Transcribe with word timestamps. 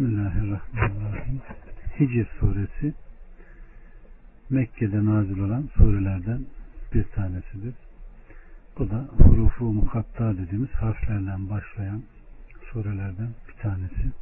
Bismillahirrahmanirrahim. 0.00 1.40
Hicr 2.00 2.26
suresi 2.38 2.94
Mekke'de 4.50 5.04
nazil 5.04 5.38
olan 5.38 5.68
surelerden 5.76 6.46
bir 6.94 7.04
tanesidir. 7.04 7.74
Bu 8.78 8.90
da 8.90 9.08
hurufu 9.18 9.64
mukatta 9.64 10.36
dediğimiz 10.38 10.70
harflerden 10.70 11.50
başlayan 11.50 12.02
surelerden 12.72 13.28
bir 13.48 13.62
tanesi. 13.62 14.12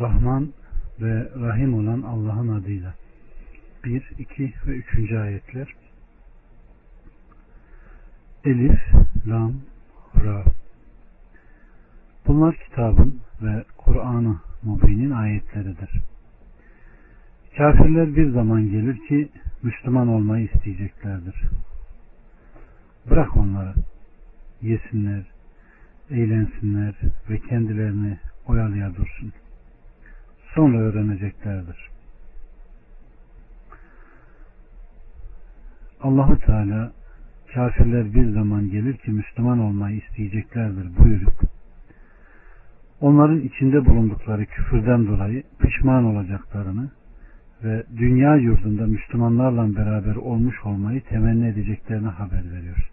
Rahman 0.00 0.52
ve 1.00 1.30
Rahim 1.40 1.74
olan 1.74 2.02
Allah'ın 2.02 2.48
adıyla. 2.48 2.94
1, 3.84 4.12
2 4.18 4.54
ve 4.66 4.76
3. 4.76 5.12
ayetler. 5.12 5.74
Elif, 8.44 8.80
Lam, 9.26 9.54
Ra. 10.24 10.44
Bunlar 12.26 12.56
kitabın 12.56 13.20
ve 13.42 13.64
Kur'an-ı 13.78 14.36
Mubin'in 14.62 15.10
ayetleridir. 15.10 15.90
Kafirler 17.56 18.16
bir 18.16 18.30
zaman 18.30 18.70
gelir 18.70 19.06
ki 19.08 19.28
Müslüman 19.62 20.08
olmayı 20.08 20.48
isteyeceklerdir. 20.54 21.34
Bırak 23.10 23.36
onları. 23.36 23.74
Yesinler, 24.62 25.22
eğlensinler 26.10 26.94
ve 27.30 27.38
kendilerini 27.38 28.18
oyalaya 28.46 28.94
dursun. 28.94 29.32
Sonra 30.54 30.78
öğreneceklerdir. 30.78 31.90
Allahu 36.00 36.38
Teala 36.38 36.92
kafirler 37.54 38.14
bir 38.14 38.32
zaman 38.32 38.70
gelir 38.70 38.96
ki 38.96 39.10
Müslüman 39.10 39.58
olmayı 39.58 39.96
isteyeceklerdir 39.98 40.96
buyurup 40.98 41.40
onların 43.02 43.40
içinde 43.40 43.86
bulundukları 43.86 44.46
küfürden 44.46 45.06
dolayı 45.06 45.42
pişman 45.58 46.04
olacaklarını 46.04 46.90
ve 47.64 47.84
dünya 47.96 48.36
yurdunda 48.36 48.86
Müslümanlarla 48.86 49.76
beraber 49.76 50.16
olmuş 50.16 50.64
olmayı 50.64 51.00
temenni 51.00 51.46
edeceklerini 51.48 52.08
haber 52.08 52.52
veriyor. 52.52 52.90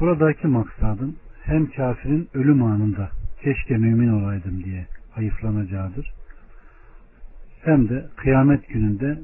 Buradaki 0.00 0.46
maksadın 0.46 1.16
hem 1.42 1.70
kafirin 1.70 2.28
ölüm 2.34 2.62
anında 2.62 3.10
keşke 3.42 3.76
mümin 3.76 4.08
olaydım 4.08 4.64
diye 4.64 4.86
hayıflanacağıdır. 5.10 6.12
Hem 7.62 7.88
de 7.88 8.06
kıyamet 8.16 8.68
gününde 8.68 9.18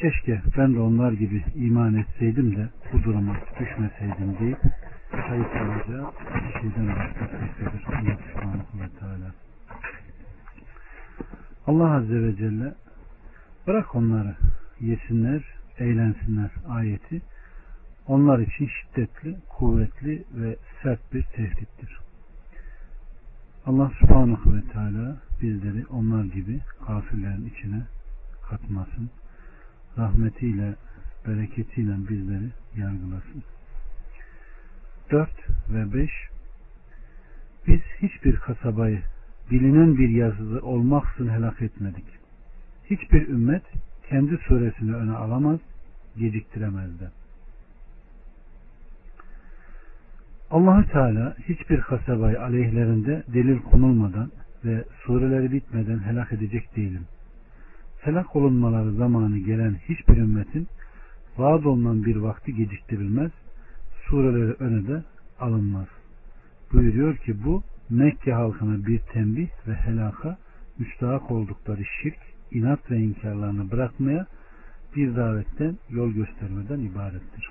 keşke 0.00 0.42
ben 0.56 0.74
de 0.74 0.80
onlar 0.80 1.12
gibi 1.12 1.44
iman 1.54 1.94
etseydim 1.94 2.56
de 2.56 2.68
bu 2.92 3.02
duruma 3.02 3.36
düşmeseydim 3.60 4.38
deyip 4.40 4.58
hayıflanacağı 5.10 6.12
şeyden 6.60 6.88
bahsetmektedir. 6.88 7.84
Allah 7.86 8.18
subhanahu 8.32 8.80
ve 8.80 8.88
teala. 8.98 9.32
Allah 11.66 11.90
Azze 11.94 12.22
ve 12.22 12.36
Celle 12.36 12.74
bırak 13.66 13.94
onları 13.94 14.36
yesinler, 14.80 15.42
eğlensinler 15.78 16.50
ayeti 16.68 17.22
onlar 18.06 18.38
için 18.38 18.68
şiddetli, 18.68 19.36
kuvvetli 19.48 20.24
ve 20.34 20.56
sert 20.82 21.14
bir 21.14 21.22
tehdittir. 21.22 21.98
Allah 23.66 23.90
subhanahu 24.00 24.56
ve 24.56 24.60
teala 24.72 25.16
bizleri 25.42 25.86
onlar 25.86 26.24
gibi 26.24 26.60
kafirlerin 26.86 27.52
içine 27.56 27.82
katmasın. 28.50 29.10
Rahmetiyle, 29.98 30.74
bereketiyle 31.26 32.08
bizleri 32.08 32.50
yargılasın. 32.76 33.42
4 35.10 35.30
ve 35.68 35.94
5 35.94 36.10
Biz 37.66 37.80
hiçbir 38.02 38.36
kasabayı 38.36 39.02
bilinen 39.50 39.98
bir 39.98 40.08
yazılı 40.08 40.60
olmaksın 40.60 41.28
helak 41.28 41.62
etmedik. 41.62 42.04
Hiçbir 42.90 43.28
ümmet 43.28 43.62
kendi 44.08 44.36
suresini 44.36 44.94
öne 44.94 45.12
alamaz, 45.12 45.58
geciktiremez 46.16 47.00
de. 47.00 47.10
Allahü 50.50 50.88
Teala 50.88 51.36
hiçbir 51.48 51.80
kasabayı 51.80 52.42
aleyhlerinde 52.42 53.22
delil 53.34 53.58
konulmadan 53.58 54.30
ve 54.64 54.84
sureleri 55.04 55.52
bitmeden 55.52 55.98
helak 55.98 56.32
edecek 56.32 56.76
değilim. 56.76 57.06
Helak 58.00 58.36
olunmaları 58.36 58.92
zamanı 58.92 59.38
gelen 59.38 59.74
hiçbir 59.88 60.16
ümmetin 60.16 60.68
vaad 61.38 61.64
olunan 61.64 62.04
bir 62.04 62.16
vakti 62.16 62.54
geciktirilmez, 62.54 63.32
sureleri 64.06 64.52
öne 64.52 64.88
de 64.88 65.02
alınmaz. 65.40 65.88
Buyuruyor 66.72 67.16
ki 67.16 67.44
bu 67.44 67.62
Mekke 67.90 68.32
halkına 68.32 68.86
bir 68.86 68.98
tembih 68.98 69.48
ve 69.68 69.74
helaka 69.74 70.38
müstahak 70.78 71.30
oldukları 71.30 71.84
şirk, 72.02 72.18
inat 72.52 72.90
ve 72.90 72.96
inkarlarını 72.96 73.70
bırakmaya 73.70 74.26
bir 74.96 75.16
davetten 75.16 75.78
yol 75.90 76.10
göstermeden 76.10 76.80
ibarettir. 76.80 77.50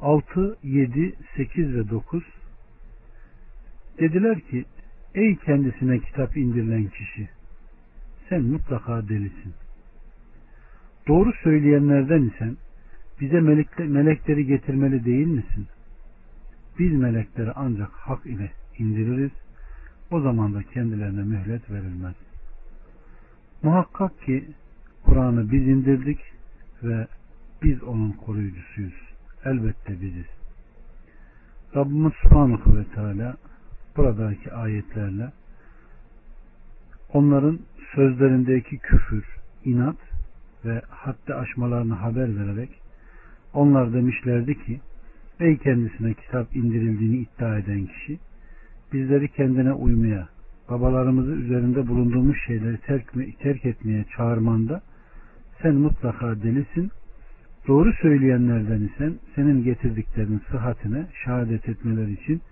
6, 0.00 0.56
7, 0.62 1.14
8 1.36 1.74
ve 1.74 1.90
9 1.90 2.22
dediler 3.98 4.40
ki 4.40 4.64
ey 5.14 5.36
kendisine 5.36 5.98
kitap 5.98 6.36
indirilen 6.36 6.88
kişi 6.88 7.28
sen 8.34 8.42
mutlaka 8.42 9.08
delisin. 9.08 9.54
Doğru 11.08 11.32
söyleyenlerden 11.42 12.22
isen 12.22 12.56
bize 13.20 13.40
melekleri 13.78 14.46
getirmeli 14.46 15.04
değil 15.04 15.26
misin? 15.26 15.66
Biz 16.78 16.92
melekleri 16.92 17.52
ancak 17.52 17.90
hak 17.92 18.26
ile 18.26 18.50
indiririz. 18.78 19.30
O 20.10 20.20
zaman 20.20 20.54
da 20.54 20.62
kendilerine 20.62 21.22
mühlet 21.22 21.70
verilmez. 21.70 22.14
Muhakkak 23.62 24.22
ki 24.22 24.44
Kur'an'ı 25.04 25.50
biz 25.52 25.68
indirdik 25.68 26.18
ve 26.82 27.06
biz 27.62 27.82
onun 27.82 28.12
koruyucusuyuz. 28.12 28.94
Elbette 29.44 30.00
biziz. 30.00 30.26
Rabbimiz 31.76 32.12
Subhanahu 32.22 32.76
ve 32.76 32.84
Teala 32.84 33.36
buradaki 33.96 34.52
ayetlerle 34.52 35.32
onların 37.14 37.58
sözlerindeki 37.94 38.78
küfür, 38.78 39.24
inat 39.64 39.96
ve 40.64 40.82
hatta 40.88 41.36
aşmalarını 41.36 41.94
haber 41.94 42.36
vererek 42.36 42.70
onlar 43.52 43.92
demişlerdi 43.92 44.64
ki 44.64 44.80
ey 45.40 45.58
kendisine 45.58 46.14
kitap 46.14 46.56
indirildiğini 46.56 47.16
iddia 47.16 47.58
eden 47.58 47.86
kişi 47.86 48.18
bizleri 48.92 49.28
kendine 49.28 49.72
uymaya 49.72 50.28
babalarımızı 50.70 51.32
üzerinde 51.32 51.88
bulunduğumuz 51.88 52.36
şeyleri 52.46 52.78
terk, 52.78 53.12
terk 53.38 53.64
etmeye 53.64 54.04
çağırmanda 54.16 54.82
sen 55.62 55.74
mutlaka 55.74 56.42
delisin 56.42 56.90
doğru 57.68 57.92
söyleyenlerden 58.02 58.80
isen 58.80 59.14
senin 59.34 59.64
getirdiklerinin 59.64 60.42
sıhhatine 60.50 61.06
şehadet 61.24 61.68
etmeleri 61.68 62.12
için 62.12 62.42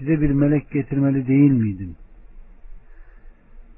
bize 0.00 0.20
bir 0.20 0.30
melek 0.30 0.70
getirmeli 0.70 1.26
değil 1.26 1.50
miydin? 1.50 1.96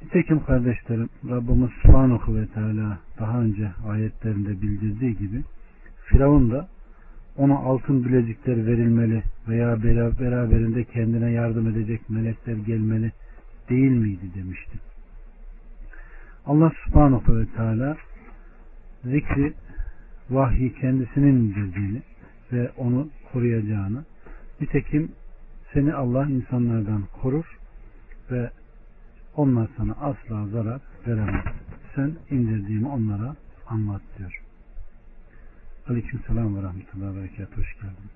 Nitekim 0.03 0.45
kardeşlerim 0.45 1.09
Rabbimiz 1.31 1.71
Subhanahu 1.83 2.37
ve 2.37 2.47
Teala 2.47 2.99
daha 3.19 3.41
önce 3.41 3.71
ayetlerinde 3.89 4.63
bildirdiği 4.63 5.17
gibi 5.17 5.43
Firavun 6.05 6.51
da 6.51 6.69
ona 7.37 7.59
altın 7.59 8.05
bilezikler 8.05 8.67
verilmeli 8.67 9.23
veya 9.49 9.83
beraberinde 10.21 10.85
kendine 10.85 11.31
yardım 11.31 11.69
edecek 11.69 12.11
melekler 12.11 12.57
gelmeli 12.57 13.13
değil 13.71 13.91
miydi 13.91 14.35
demişti. 14.35 14.79
Allah 16.47 16.73
subhanahu 16.85 17.39
ve 17.39 17.47
teala 17.57 17.97
zikri 19.05 19.53
vahyi 20.31 20.75
kendisinin 20.75 21.35
indirdiğini 21.35 22.03
ve 22.53 22.71
onu 22.77 23.09
koruyacağını 23.33 24.05
nitekim 24.61 25.13
seni 25.73 25.95
Allah 25.95 26.27
insanlardan 26.27 27.03
korur 27.23 27.59
ve 28.31 28.51
onlar 29.41 29.69
sana 29.77 29.93
asla 29.93 30.47
zarar 30.47 30.81
veremez. 31.07 31.45
Sen 31.95 32.17
indirdiğimi 32.31 32.89
onlara 32.89 33.37
anlat 33.67 34.03
diyor. 34.19 34.43
Aleyküm 35.89 36.21
selam 36.27 36.57
ve 36.57 36.63
rahmetullahi 36.63 37.17
ve 37.17 37.21
berekat. 37.21 37.57
Hoş 37.59 37.75
geldin. 37.75 38.11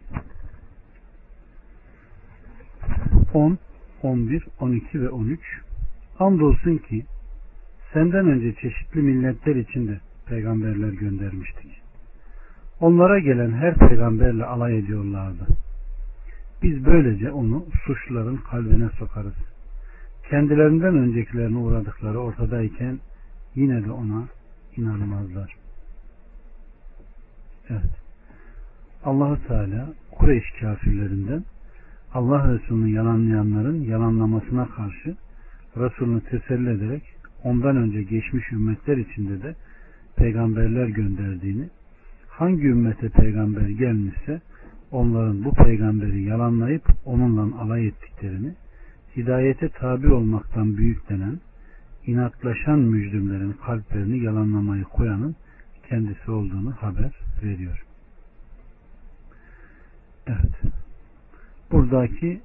10, 3.34 3.58
11, 4.02 4.46
12 4.60 5.00
ve 5.00 5.08
13 5.08 5.40
Andolsun 6.18 6.76
ki 6.76 7.04
senden 7.92 8.28
önce 8.28 8.54
çeşitli 8.54 9.02
milletler 9.02 9.56
için 9.56 9.88
de 9.88 10.00
peygamberler 10.26 10.92
göndermiştik. 10.92 11.82
Onlara 12.80 13.18
gelen 13.18 13.52
her 13.52 13.74
peygamberle 13.74 14.44
alay 14.44 14.78
ediyorlardı. 14.78 15.46
Biz 16.62 16.84
böylece 16.84 17.32
onu 17.32 17.66
suçluların 17.86 18.36
kalbine 18.36 18.88
sokarız. 18.98 19.53
Kendilerinden 20.30 20.96
öncekilerine 20.96 21.58
uğradıkları 21.58 22.18
ortadayken 22.18 22.98
yine 23.54 23.84
de 23.84 23.92
ona 23.92 24.28
inanmazlar. 24.76 25.54
Evet. 27.70 28.04
Allahu 29.04 29.46
Teala 29.46 29.92
Kureyş 30.10 30.44
kafirlerinden 30.60 31.44
Allah 32.14 32.54
Resulü'nü 32.54 32.90
yalanlayanların 32.90 33.80
yalanlamasına 33.80 34.66
karşı 34.66 35.16
Resulünü 35.76 36.20
teselli 36.20 36.70
ederek 36.70 37.02
ondan 37.44 37.76
önce 37.76 38.02
geçmiş 38.02 38.52
ümmetler 38.52 38.96
içinde 38.96 39.42
de 39.42 39.54
peygamberler 40.16 40.86
gönderdiğini 40.86 41.68
hangi 42.28 42.66
ümmete 42.66 43.08
peygamber 43.08 43.68
gelmişse 43.68 44.40
onların 44.90 45.44
bu 45.44 45.52
peygamberi 45.52 46.22
yalanlayıp 46.22 46.84
onunla 47.04 47.60
alay 47.62 47.86
ettiklerini 47.86 48.54
hidayete 49.16 49.69
tabi 49.69 50.12
olmaktan 50.12 50.76
büyüklenen 50.76 51.40
inatlaşan 52.06 52.78
mücrimlerin 52.78 53.52
kalplerini 53.52 54.19
yalanlamayı 54.19 54.84
koyanın 54.84 55.37
kendisi 55.88 56.31
olduğunu 56.31 56.72
haber 56.72 57.12
veriyor. 57.43 57.84
Evet. 60.26 60.75
Buradaki 61.70 62.40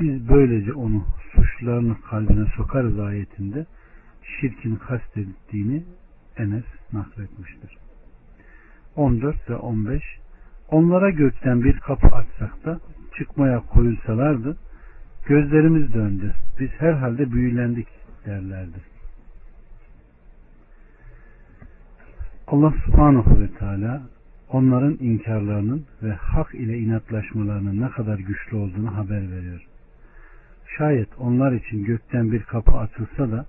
biz 0.00 0.28
böylece 0.28 0.72
onu 0.72 1.06
suçlarını 1.32 2.00
kalbine 2.00 2.46
sokarız 2.56 2.98
ayetinde 2.98 3.66
şirkin 4.40 4.76
kastettiğini 4.76 5.84
Enes 6.36 6.64
nakletmiştir. 6.92 7.76
14 8.96 9.50
ve 9.50 9.56
15 9.56 10.02
Onlara 10.68 11.10
gökten 11.10 11.64
bir 11.64 11.80
kapı 11.80 12.06
açsak 12.06 12.64
da 12.64 12.80
çıkmaya 13.18 13.60
koyulsalardı 13.60 14.56
gözlerimiz 15.26 15.94
döndü. 15.94 16.34
Biz 16.60 16.70
herhalde 16.78 17.32
büyülendik 17.32 17.88
derlerdi. 18.26 18.78
Allah 22.46 22.74
subhanahu 22.86 23.40
ve 23.40 23.48
teala 23.58 24.02
onların 24.48 24.96
inkarlarının 25.00 25.86
ve 26.02 26.12
hak 26.12 26.54
ile 26.54 26.78
inatlaşmalarının 26.78 27.80
ne 27.80 27.88
kadar 27.90 28.18
güçlü 28.18 28.56
olduğunu 28.56 28.96
haber 28.96 29.32
veriyor. 29.32 29.66
Şayet 30.78 31.08
onlar 31.18 31.52
için 31.52 31.84
gökten 31.84 32.32
bir 32.32 32.42
kapı 32.42 32.72
açılsa 32.72 33.32
da 33.32 33.46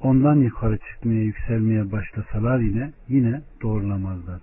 ondan 0.00 0.36
yukarı 0.36 0.78
çıkmaya 0.78 1.22
yükselmeye 1.22 1.92
başlasalar 1.92 2.58
yine 2.58 2.92
yine 3.08 3.42
doğrulamazlar. 3.62 4.40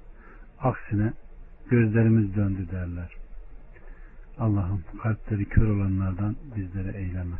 Aksine 0.59 1.13
gözlerimiz 1.69 2.35
döndü 2.35 2.67
derler. 2.71 3.26
Allah'ım 4.39 4.83
kalpleri 5.03 5.45
kör 5.45 5.67
olanlardan 5.67 6.35
bizlere 6.55 6.97
eyleme. 6.97 7.35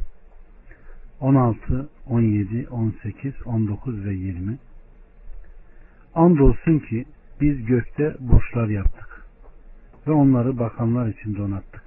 16, 1.20 1.90
17, 2.08 2.68
18, 2.70 3.34
19 3.46 4.06
ve 4.06 4.14
20 4.14 4.58
Andolsun 6.16 6.80
ki 6.80 7.06
biz 7.42 7.66
gökte 7.66 8.16
burçlar 8.20 8.68
yaptık 8.68 9.26
ve 10.08 10.12
onları 10.12 10.60
bakanlar 10.60 11.08
için 11.08 11.36
donattık. 11.36 11.84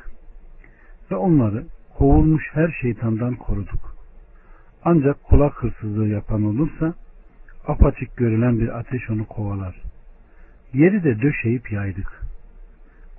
Ve 1.10 1.16
onları 1.16 1.66
kovulmuş 1.98 2.44
her 2.52 2.78
şeytandan 2.80 3.34
koruduk. 3.34 3.96
Ancak 4.84 5.24
kulak 5.24 5.62
hırsızlığı 5.62 6.08
yapan 6.08 6.42
olursa 6.42 6.94
apaçık 7.66 8.16
görülen 8.16 8.60
bir 8.60 8.78
ateş 8.78 9.10
onu 9.10 9.26
kovalar. 9.26 9.82
Yeri 10.72 11.04
de 11.04 11.22
döşeyip 11.22 11.72
yaydık. 11.72 12.19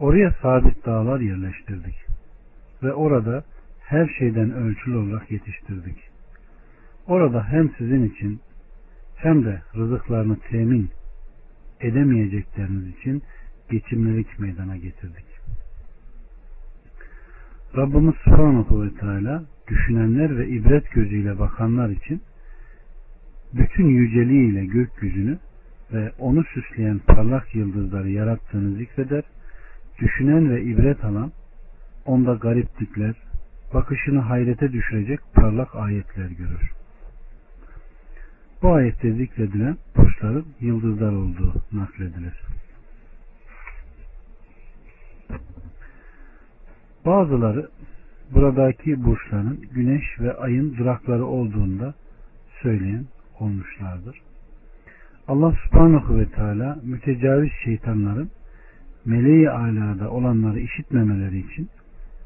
Oraya 0.02 0.32
sabit 0.42 0.86
dağlar 0.86 1.20
yerleştirdik. 1.20 1.96
Ve 2.84 2.94
orada 2.94 3.44
her 3.80 4.08
şeyden 4.20 4.52
ölçülü 4.52 4.98
olarak 4.98 5.32
yetiştirdik. 5.32 5.98
Orada 7.08 7.44
hem 7.44 7.70
sizin 7.78 8.10
için 8.10 8.40
hem 9.16 9.46
de 9.46 9.62
rızıklarını 9.76 10.38
temin 10.40 10.90
edemeyecekleriniz 11.82 12.88
için 12.88 13.24
geçimlilik 13.72 14.40
meydana 14.40 14.78
getirdik. 14.78 15.26
Rabbimiz 17.78 18.16
Subhanahu 18.16 18.84
ve 18.84 18.90
Teala 19.00 19.44
düşünenler 19.68 20.38
ve 20.38 20.48
ibret 20.48 20.92
gözüyle 20.92 21.40
bakanlar 21.40 21.90
için 21.90 22.22
bütün 23.54 23.88
yüceliğiyle 23.88 24.66
gökyüzünü 24.66 25.40
ve 25.94 26.12
onu 26.20 26.44
süsleyen 26.44 27.00
parlak 27.00 27.56
yıldızları 27.56 28.10
yarattığını 28.10 28.78
zikreder. 28.78 29.24
Düşünen 30.02 30.50
ve 30.50 30.64
ibret 30.64 31.06
alan 31.06 31.32
onda 32.06 32.34
gariplikler, 32.34 33.16
bakışını 33.74 34.20
hayrete 34.20 34.72
düşürecek 34.72 35.20
parlak 35.34 35.76
ayetler 35.76 36.30
görür. 36.30 36.72
Bu 38.62 38.74
ayette 38.74 39.14
zikredilen 39.14 39.78
burçların 39.98 40.46
yıldızlar 40.60 41.12
olduğu 41.12 41.54
nakledilir. 41.72 42.42
Bazıları 47.06 47.70
buradaki 48.32 49.04
burçların 49.04 49.62
güneş 49.74 50.20
ve 50.20 50.34
ayın 50.34 50.78
durakları 50.78 51.26
olduğunda 51.26 51.94
söyleyen 52.62 53.06
olmuşlardır. 53.40 54.22
Allah 55.28 55.54
subhanahu 55.66 56.20
ve 56.20 56.30
teala 56.30 56.80
mütecaviz 56.84 57.52
şeytanların 57.64 58.32
meleği 59.06 59.50
alada 59.50 60.10
olanları 60.10 60.60
işitmemeleri 60.60 61.40
için 61.40 61.70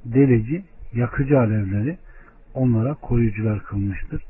delici, 0.05 0.63
yakıcı 0.93 1.39
alevleri 1.39 1.97
onlara 2.53 2.93
koruyucular 2.93 3.63
kılmıştır. 3.63 4.23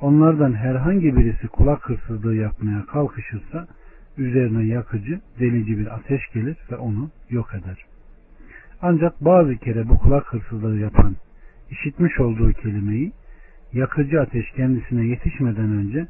Onlardan 0.00 0.52
herhangi 0.52 1.16
birisi 1.16 1.48
kulak 1.48 1.88
hırsızlığı 1.88 2.34
yapmaya 2.34 2.86
kalkışırsa 2.86 3.66
üzerine 4.18 4.64
yakıcı, 4.64 5.20
delici 5.40 5.78
bir 5.78 5.94
ateş 5.94 6.20
gelir 6.34 6.56
ve 6.70 6.76
onu 6.76 7.10
yok 7.30 7.54
eder. 7.54 7.84
Ancak 8.82 9.24
bazı 9.24 9.56
kere 9.56 9.88
bu 9.88 9.98
kulak 9.98 10.32
hırsızlığı 10.32 10.78
yapan 10.78 11.16
işitmiş 11.70 12.20
olduğu 12.20 12.52
kelimeyi 12.52 13.12
yakıcı 13.72 14.20
ateş 14.20 14.50
kendisine 14.50 15.06
yetişmeden 15.06 15.72
önce 15.72 16.06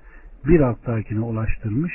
bir 0.46 0.60
alttakine 0.60 1.20
ulaştırmış 1.20 1.92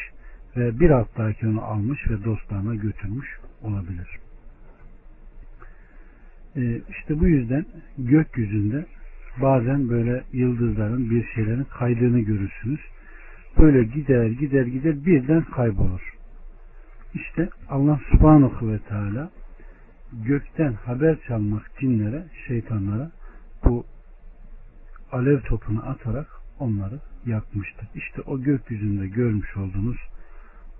ve 0.58 0.80
bir 0.80 0.90
alttaki 0.90 1.48
onu 1.48 1.62
almış 1.62 2.10
ve 2.10 2.24
dostlarına 2.24 2.76
götürmüş 2.76 3.40
olabilir. 3.64 4.20
Ee, 6.56 6.82
işte 6.90 7.20
bu 7.20 7.28
yüzden 7.28 7.66
gökyüzünde 7.98 8.86
bazen 9.42 9.90
böyle 9.90 10.24
yıldızların 10.34 11.10
bir 11.10 11.26
şeylerin 11.36 11.64
kaydığını 11.64 12.20
görürsünüz. 12.20 12.80
Böyle 13.58 13.84
gider 13.84 14.26
gider 14.26 14.66
gider 14.66 15.06
birden 15.06 15.44
kaybolur. 15.44 16.14
İşte 17.14 17.50
Allah 17.70 18.00
subhanahu 18.12 18.72
ve 18.72 18.80
teala 18.80 19.30
gökten 20.14 20.74
haber 20.74 21.18
çalmak 21.28 21.72
cinlere, 21.80 22.26
şeytanlara 22.48 23.12
bu 23.66 23.86
alev 25.12 25.40
topunu 25.40 25.90
atarak 25.90 26.28
onları 26.60 27.00
yakmıştır. 27.26 27.88
İşte 27.96 28.22
o 28.22 28.42
gökyüzünde 28.42 29.08
görmüş 29.08 29.58
olduğunuz 29.58 29.98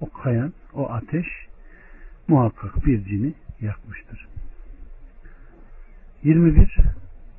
o 0.02 0.10
kayan, 0.10 0.54
o 0.74 0.90
ateş 0.90 1.28
muhakkak 2.32 2.86
bir 2.86 3.04
cini 3.06 3.34
yakmıştır. 3.62 4.28
21, 6.24 6.78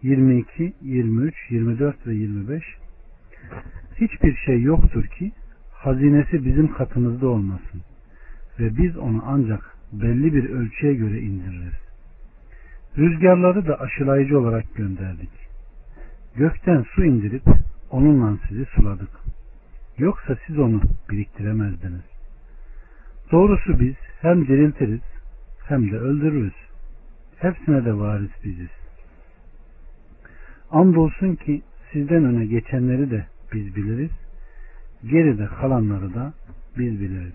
22, 0.02 0.72
23, 0.82 1.34
24 1.50 2.06
ve 2.06 2.14
25 2.14 2.62
Hiçbir 3.96 4.36
şey 4.36 4.62
yoktur 4.62 5.06
ki 5.06 5.32
hazinesi 5.72 6.44
bizim 6.44 6.72
katımızda 6.72 7.28
olmasın 7.28 7.80
ve 8.58 8.76
biz 8.76 8.96
onu 8.96 9.22
ancak 9.26 9.76
belli 9.92 10.34
bir 10.34 10.50
ölçüye 10.50 10.94
göre 10.94 11.20
indiririz. 11.20 11.74
Rüzgarları 12.98 13.66
da 13.66 13.80
aşılayıcı 13.80 14.38
olarak 14.38 14.74
gönderdik. 14.74 15.30
Gökten 16.36 16.84
su 16.94 17.04
indirip 17.04 17.42
onunla 17.90 18.38
sizi 18.48 18.64
suladık. 18.64 19.10
Yoksa 19.98 20.36
siz 20.46 20.58
onu 20.58 20.80
biriktiremezdiniz. 21.10 22.11
Doğrusu 23.32 23.80
biz 23.80 23.94
hem 24.20 24.46
diriltiriz 24.46 25.00
hem 25.68 25.90
de 25.90 25.98
öldürürüz. 25.98 26.54
Hepsine 27.36 27.84
de 27.84 27.98
varis 27.98 28.30
biziz. 28.44 28.70
Andolsun 30.70 31.34
ki 31.34 31.62
sizden 31.92 32.24
öne 32.24 32.46
geçenleri 32.46 33.10
de 33.10 33.26
biz 33.52 33.76
biliriz. 33.76 34.10
Geride 35.10 35.46
kalanları 35.46 36.14
da 36.14 36.32
biz 36.78 37.00
biliriz. 37.00 37.34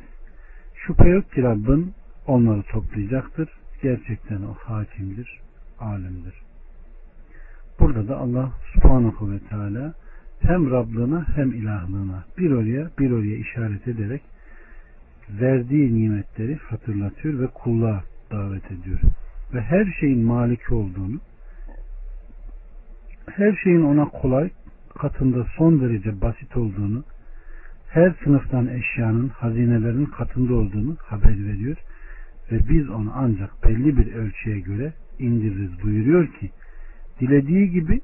Şüphe 0.76 1.10
yok 1.10 1.32
ki 1.32 1.44
Rabbin 1.44 1.94
onları 2.28 2.64
toplayacaktır. 2.64 3.50
Gerçekten 3.82 4.42
o 4.42 4.54
hakimdir, 4.54 5.40
alimdir. 5.80 6.34
Burada 7.80 8.08
da 8.08 8.18
Allah 8.18 8.52
subhanahu 8.74 9.32
ve 9.32 9.40
teala 9.40 9.94
hem 10.42 10.72
Rablığına 10.72 11.28
hem 11.36 11.52
ilahlığına 11.52 12.24
bir 12.38 12.52
oraya 12.52 12.90
bir 13.00 13.12
oraya 13.12 13.36
işaret 13.36 13.88
ederek 13.88 14.22
verdiği 15.30 16.02
nimetleri 16.02 16.56
hatırlatıyor 16.56 17.40
ve 17.40 17.48
kulluğa 17.48 18.04
davet 18.32 18.72
ediyor. 18.72 19.00
Ve 19.54 19.62
her 19.62 19.86
şeyin 20.00 20.24
maliki 20.24 20.74
olduğunu, 20.74 21.20
her 23.30 23.56
şeyin 23.64 23.82
ona 23.82 24.06
kolay, 24.06 24.50
katında 24.98 25.46
son 25.58 25.82
derece 25.82 26.22
basit 26.22 26.58
olduğunu, 26.58 27.04
her 27.90 28.16
sınıftan 28.24 28.68
eşyanın, 28.68 29.30
hazinelerin 29.30 30.06
katında 30.06 30.54
olduğunu 30.54 30.96
haber 31.00 31.46
veriyor. 31.46 31.78
ve 32.52 32.60
biz 32.70 32.90
onu 32.90 33.12
ancak 33.16 33.64
belli 33.64 33.98
bir 33.98 34.14
ölçüye 34.14 34.60
göre 34.60 34.94
indiririz 35.20 35.84
buyuruyor 35.84 36.28
ki 36.28 36.50
dilediği 37.20 37.70
gibi 37.70 38.02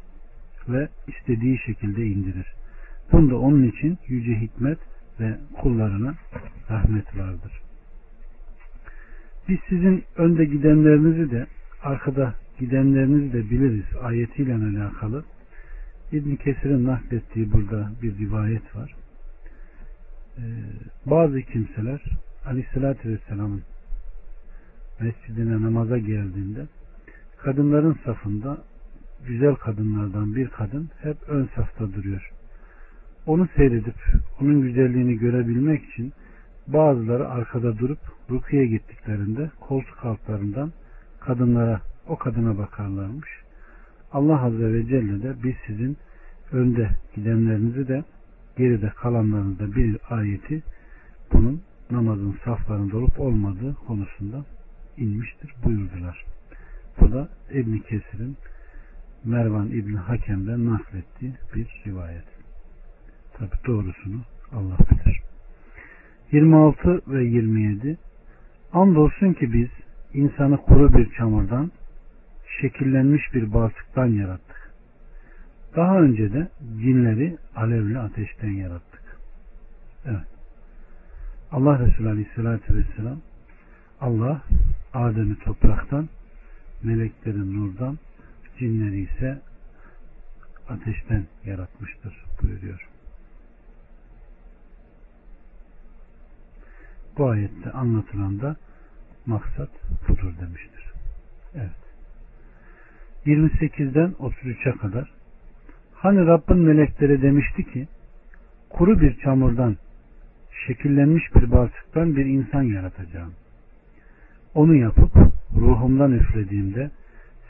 ve 0.69 0.89
istediği 1.07 1.59
şekilde 1.65 2.05
indirir. 2.05 2.53
Bunda 3.11 3.37
onun 3.37 3.63
için 3.63 3.97
yüce 4.07 4.41
hikmet 4.41 4.79
ve 5.19 5.37
kullarına 5.61 6.15
rahmet 6.69 7.17
vardır. 7.17 7.51
Biz 9.47 9.57
sizin 9.69 10.03
önde 10.17 10.45
gidenlerinizi 10.45 11.31
de 11.31 11.47
arkada 11.83 12.35
gidenlerinizi 12.59 13.33
de 13.33 13.49
biliriz 13.49 13.85
ayetiyle 14.01 14.53
alakalı. 14.53 15.23
İbn 16.11 16.35
Kesir'in 16.35 16.85
naklettiği 16.85 17.51
burada 17.51 17.91
bir 18.01 18.17
rivayet 18.17 18.75
var. 18.75 18.95
Ee, 20.37 20.41
bazı 21.05 21.41
kimseler 21.41 22.01
Aleyhisselatü 22.45 23.09
Vesselam'ın 23.09 23.63
mescidine 24.99 25.61
namaza 25.61 25.97
geldiğinde 25.97 26.67
kadınların 27.37 27.97
safında 28.05 28.57
güzel 29.27 29.55
kadınlardan 29.55 30.35
bir 30.35 30.47
kadın 30.47 30.89
hep 31.01 31.17
ön 31.27 31.49
safta 31.55 31.93
duruyor. 31.93 32.31
Onu 33.25 33.47
seyredip 33.55 33.95
onun 34.41 34.61
güzelliğini 34.61 35.17
görebilmek 35.17 35.83
için 35.85 36.13
bazıları 36.67 37.29
arkada 37.29 37.77
durup 37.77 37.99
rukiye 38.29 38.65
gittiklerinde 38.65 39.51
koltuk 39.59 40.05
altlarından 40.05 40.71
kadınlara 41.19 41.81
o 42.07 42.17
kadına 42.17 42.57
bakarlarmış. 42.57 43.29
Allah 44.13 44.41
Azze 44.41 44.73
ve 44.73 44.85
Celle 44.85 45.23
de 45.23 45.35
biz 45.43 45.55
sizin 45.67 45.97
önde 46.51 46.89
gidenlerinizi 47.15 47.87
de 47.87 48.03
geride 48.57 48.89
kalanlarınızda 48.89 49.75
bir 49.75 49.97
ayeti 50.09 50.63
bunun 51.33 51.61
namazın 51.91 52.37
saflarında 52.45 52.97
olup 52.97 53.19
olmadığı 53.19 53.73
konusunda 53.73 54.45
inmiştir 54.97 55.55
buyurdular. 55.65 56.25
Bu 56.99 57.11
da 57.11 57.29
İbn 57.53 57.77
Kesir'in 57.77 58.37
Mervan 59.25 59.67
İbni 59.67 59.97
Hakem'den 59.97 60.65
naklettiği 60.65 61.33
bir 61.55 61.83
rivayet. 61.85 62.32
Tabi 63.37 63.51
doğrusunu 63.67 64.21
Allah 64.51 64.77
bilir. 64.91 65.21
26 66.31 67.01
ve 67.07 67.23
27 67.23 67.97
Andolsun 68.73 69.33
ki 69.33 69.53
biz 69.53 69.69
insanı 70.13 70.57
kuru 70.57 70.93
bir 70.93 71.13
çamurdan 71.13 71.71
şekillenmiş 72.61 73.33
bir 73.33 73.53
balçıktan 73.53 74.05
yarattık. 74.05 74.73
Daha 75.75 75.99
önce 75.99 76.33
de 76.33 76.47
cinleri 76.81 77.37
alevli 77.55 77.99
ateşten 77.99 78.51
yarattık. 78.51 79.17
Evet. 80.05 80.27
Allah 81.51 81.79
Resulü 81.79 82.09
Aleyhisselatü 82.09 82.75
Vesselam 82.75 83.21
Allah 84.01 84.41
Adem'i 84.93 85.39
topraktan, 85.39 86.09
melekleri 86.83 87.55
nurdan, 87.55 87.99
cinleri 88.59 89.01
ise 89.01 89.41
ateşten 90.69 91.25
yaratmıştır 91.45 92.25
buyuruyor. 92.41 92.92
Bu 97.17 97.29
ayette 97.29 97.71
anlatılan 97.71 98.41
da 98.41 98.55
maksat 99.25 99.69
budur 100.07 100.33
demiştir. 100.41 100.83
Evet. 101.55 101.83
28'den 103.25 104.11
33'e 104.11 104.77
kadar 104.77 105.13
Hani 106.03 106.25
Rabbin 106.25 106.57
melekleri 106.57 107.21
demişti 107.21 107.63
ki 107.71 107.87
kuru 108.69 109.01
bir 109.01 109.19
çamurdan 109.19 109.77
şekillenmiş 110.67 111.35
bir 111.35 111.51
balçıktan 111.51 112.15
bir 112.15 112.25
insan 112.25 112.63
yaratacağım. 112.63 113.33
Onu 114.55 114.75
yapıp 114.75 115.11
ruhumdan 115.55 116.11
üflediğimde 116.11 116.91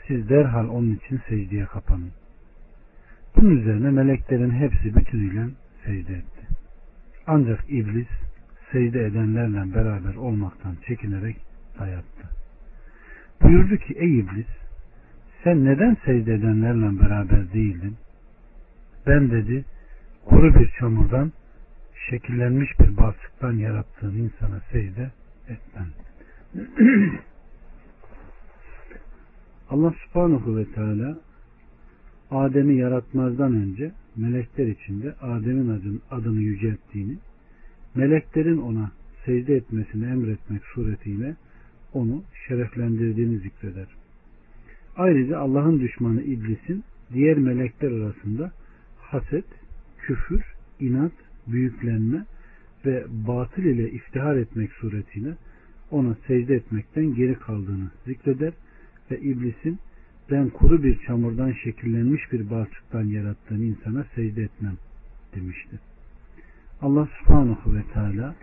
siz 0.06 0.28
derhal 0.28 0.68
onun 0.68 0.94
için 0.94 1.20
secdeye 1.28 1.64
kapanın. 1.64 2.10
Bunun 3.36 3.56
üzerine 3.56 3.90
meleklerin 3.90 4.50
hepsi 4.50 4.96
bütünüyle 4.96 5.46
secde 5.84 6.12
etti. 6.12 6.46
Ancak 7.26 7.64
iblis 7.68 8.08
secde 8.72 9.04
edenlerle 9.04 9.74
beraber 9.74 10.14
olmaktan 10.14 10.76
çekinerek 10.86 11.36
dayattı. 11.78 12.28
Buyurdu 13.42 13.76
ki 13.76 13.94
ey 13.96 14.18
iblis 14.18 14.46
sen 15.44 15.64
neden 15.64 15.96
secde 16.04 16.34
edenlerle 16.34 17.00
beraber 17.00 17.52
değildin? 17.52 17.96
Ben 19.06 19.30
dedi 19.30 19.64
kuru 20.24 20.54
bir 20.54 20.70
çamurdan 20.78 21.32
şekillenmiş 22.10 22.80
bir 22.80 22.96
balçıktan 22.96 23.52
yarattığın 23.52 24.16
insana 24.16 24.60
secde 24.72 25.10
etmem. 25.48 25.88
Allah 29.70 29.94
subhanahu 30.04 30.56
ve 30.56 30.64
teala 30.64 31.18
Adem'i 32.30 32.76
yaratmazdan 32.76 33.54
önce 33.54 33.92
melekler 34.16 34.66
içinde 34.66 35.14
Adem'in 35.20 35.68
adını, 35.68 35.98
adını 36.10 36.40
yücelttiğini, 36.40 37.18
meleklerin 37.94 38.58
ona 38.58 38.90
secde 39.24 39.54
etmesini 39.56 40.06
emretmek 40.06 40.64
suretiyle 40.64 41.36
onu 41.92 42.22
şereflendirdiğini 42.48 43.38
zikreder. 43.38 43.86
Ayrıca 44.96 45.38
Allah'ın 45.38 45.80
düşmanı 45.80 46.22
iblisin 46.22 46.84
diğer 47.12 47.38
melekler 47.38 47.90
arasında 47.90 48.52
haset, 49.00 49.44
küfür, 49.98 50.42
inat, 50.80 51.12
büyüklenme 51.46 52.24
ve 52.86 53.04
batıl 53.08 53.62
ile 53.62 53.90
iftihar 53.90 54.36
etmek 54.36 54.72
suretiyle 54.72 55.34
ona 55.90 56.16
secde 56.26 56.54
etmekten 56.54 57.14
geri 57.14 57.34
kaldığını 57.34 57.90
zikreder 58.06 58.52
ve 59.10 59.20
iblisin 59.20 59.78
ben 60.30 60.50
kuru 60.50 60.82
bir 60.82 60.98
çamurdan 61.06 61.52
şekillenmiş 61.52 62.32
bir 62.32 62.50
balçıktan 62.50 63.04
yarattığın 63.04 63.62
insana 63.62 64.06
secde 64.14 64.42
etmem 64.42 64.76
demişti. 65.34 65.80
Allah 66.84 67.08
subhanahu 67.18 67.74
ve 67.74 67.82
teala 67.82 68.34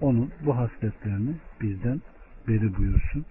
onun 0.00 0.30
bu 0.46 0.56
hasletlerini 0.56 1.34
bizden 1.60 2.00
beri 2.48 2.76
buyursun. 2.76 3.24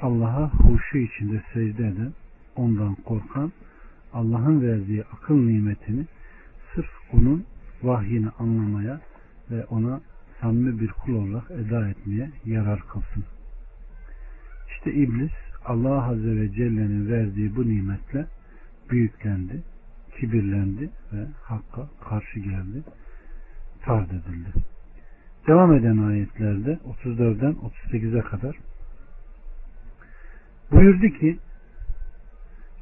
Allah'a 0.00 0.50
huşu 0.50 0.98
içinde 0.98 1.42
secde 1.52 1.88
eden, 1.88 2.12
ondan 2.56 2.94
korkan, 2.94 3.52
Allah'ın 4.12 4.62
verdiği 4.62 5.04
akıl 5.04 5.34
nimetini 5.34 6.06
sırf 6.74 6.90
onun 7.12 7.44
vahyini 7.82 8.28
anlamaya 8.38 9.00
ve 9.50 9.64
ona 9.64 10.00
samimi 10.40 10.80
bir 10.80 10.88
kul 10.88 11.14
olarak 11.14 11.50
eda 11.50 11.88
etmeye 11.88 12.30
yarar 12.44 12.80
kılsın. 12.80 13.24
İşte 14.68 14.92
iblis 14.92 15.32
Allah 15.64 16.08
Azze 16.08 16.36
ve 16.36 16.52
Celle'nin 16.52 17.10
verdiği 17.10 17.56
bu 17.56 17.68
nimetle 17.68 18.26
büyüklendi, 18.90 19.62
kibirlendi 20.20 20.90
ve 21.12 21.26
hakka 21.42 21.88
karşı 22.08 22.40
geldi, 22.40 22.82
tard 23.84 24.10
edildi. 24.10 24.48
Devam 25.46 25.74
eden 25.74 25.98
ayetlerde 25.98 26.78
34'den 27.04 27.56
38'e 27.92 28.20
kadar 28.20 28.56
buyurdu 30.72 31.08
ki 31.08 31.38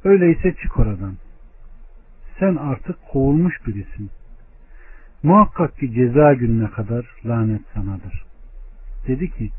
öyleyse 0.03 0.53
çık 0.53 0.77
oradan. 0.77 1.17
Sen 2.39 2.55
artık 2.55 2.95
kovulmuş 3.11 3.67
birisin. 3.67 4.09
Muhakkak 5.23 5.77
ki 5.77 5.93
ceza 5.93 6.33
gününe 6.33 6.69
kadar 6.69 7.05
lanet 7.25 7.61
sanadır. 7.73 8.23
Dedi 9.07 9.31
ki 9.31 9.49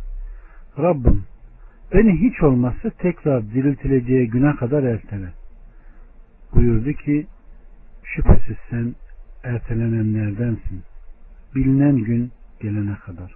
Rabbim 0.78 1.24
beni 1.94 2.20
hiç 2.20 2.42
olmazsa 2.42 2.90
tekrar 2.90 3.50
diriltileceği 3.50 4.28
güne 4.28 4.56
kadar 4.56 4.82
ertele. 4.82 5.32
Buyurdu 6.54 6.92
ki 6.92 7.26
şüphesiz 8.04 8.56
sen 8.70 8.94
ertelenenlerdensin. 9.44 10.82
Bilinen 11.54 11.96
gün 11.96 12.32
gelene 12.60 12.94
kadar. 12.94 13.34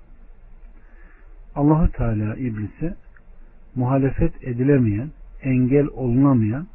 Allahu 1.55 1.93
Teala 1.93 2.37
iblise 2.37 2.97
muhalefet 3.75 4.45
edilemeyen, 4.45 5.11
engel 5.43 5.87
olunamayan 5.87 6.67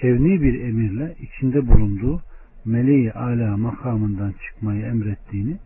kevni 0.00 0.42
bir 0.42 0.60
emirle 0.60 1.16
içinde 1.20 1.68
bulunduğu 1.68 2.22
meleği 2.64 3.12
ala 3.12 3.56
makamından 3.56 4.32
çıkmayı 4.32 4.86
emrettiğini, 4.86 5.56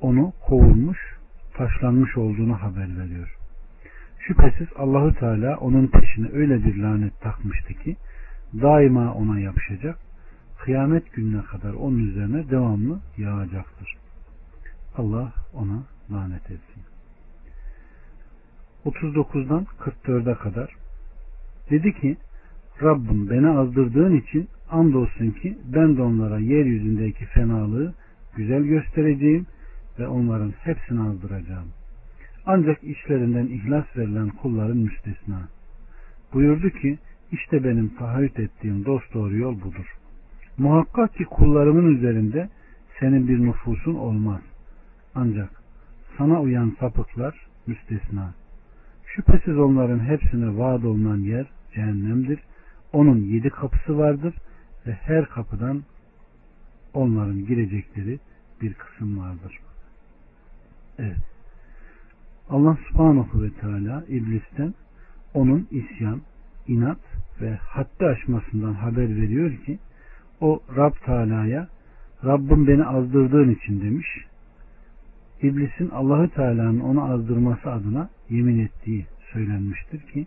onu 0.00 0.32
kovulmuş, 0.46 0.98
taşlanmış 1.54 2.16
olduğunu 2.16 2.54
haber 2.54 2.98
veriyor. 2.98 3.36
Şüphesiz 4.18 4.68
Allahü 4.76 5.14
Teala 5.14 5.56
onun 5.56 5.86
peşine 5.86 6.28
öyle 6.32 6.64
bir 6.64 6.76
lanet 6.76 7.20
takmıştı 7.20 7.74
ki 7.74 7.96
daima 8.62 9.14
ona 9.14 9.40
yapışacak, 9.40 9.98
kıyamet 10.58 11.12
gününe 11.12 11.42
kadar 11.42 11.72
onun 11.72 11.98
üzerine 11.98 12.50
devamlı 12.50 13.00
yağacaktır. 13.18 14.01
Allah 14.96 15.32
ona 15.52 15.82
lanet 16.10 16.50
etsin. 16.50 16.82
39'dan 18.84 19.66
44'e 19.80 20.34
kadar 20.34 20.76
dedi 21.70 21.94
ki 22.00 22.16
Rabbim 22.82 23.30
beni 23.30 23.48
azdırdığın 23.48 24.16
için 24.16 24.48
andolsun 24.70 25.30
ki 25.30 25.58
ben 25.64 25.96
de 25.96 26.02
onlara 26.02 26.38
yeryüzündeki 26.38 27.24
fenalığı 27.24 27.94
güzel 28.36 28.62
göstereceğim 28.62 29.46
ve 29.98 30.08
onların 30.08 30.50
hepsini 30.50 31.00
azdıracağım. 31.00 31.68
Ancak 32.46 32.84
işlerinden 32.84 33.46
ihlas 33.46 33.96
verilen 33.96 34.28
kulların 34.28 34.76
müstesna. 34.76 35.48
Buyurdu 36.32 36.70
ki 36.70 36.98
işte 37.32 37.64
benim 37.64 37.88
taahhüt 37.88 38.38
ettiğim 38.38 38.84
dost 38.84 39.14
doğru 39.14 39.36
yol 39.36 39.60
budur. 39.60 39.96
Muhakkak 40.58 41.14
ki 41.14 41.24
kullarımın 41.24 41.96
üzerinde 41.96 42.48
senin 43.00 43.28
bir 43.28 43.38
nüfusun 43.38 43.94
olmaz. 43.94 44.40
Ancak 45.14 45.50
sana 46.18 46.40
uyan 46.40 46.76
sapıklar 46.80 47.46
müstesna. 47.66 48.34
Şüphesiz 49.06 49.58
onların 49.58 49.98
hepsine 49.98 50.58
vaat 50.58 50.84
olunan 50.84 51.18
yer 51.18 51.46
cehennemdir. 51.74 52.40
Onun 52.92 53.18
yedi 53.18 53.50
kapısı 53.50 53.98
vardır 53.98 54.34
ve 54.86 54.92
her 54.92 55.26
kapıdan 55.26 55.82
onların 56.94 57.46
girecekleri 57.46 58.18
bir 58.60 58.74
kısım 58.74 59.18
vardır. 59.18 59.58
Evet. 60.98 61.16
Allah 62.50 62.78
subhanahu 62.88 63.42
ve 63.42 63.50
teala 63.50 64.04
iblisten 64.08 64.74
onun 65.34 65.68
isyan, 65.70 66.20
inat 66.68 67.00
ve 67.40 67.56
haddi 67.56 68.06
aşmasından 68.06 68.72
haber 68.72 69.16
veriyor 69.16 69.56
ki 69.56 69.78
o 70.40 70.60
Rab 70.76 70.94
Teala'ya 71.04 71.68
Rabbim 72.24 72.66
beni 72.66 72.84
azdırdığın 72.84 73.50
için 73.50 73.80
demiş. 73.80 74.06
İblisin 75.42 75.90
Allahü 75.90 76.30
Teala'nın 76.30 76.80
onu 76.80 77.04
azdırması 77.04 77.70
adına 77.70 78.10
yemin 78.30 78.58
ettiği 78.58 79.06
söylenmiştir 79.32 80.00
ki 80.00 80.26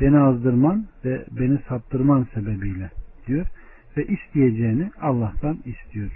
beni 0.00 0.18
azdırman 0.18 0.86
ve 1.04 1.24
beni 1.30 1.58
saptırman 1.68 2.26
sebebiyle 2.34 2.90
diyor 3.26 3.46
ve 3.96 4.06
isteyeceğini 4.06 4.90
Allah'tan 5.00 5.58
istiyor. 5.64 6.10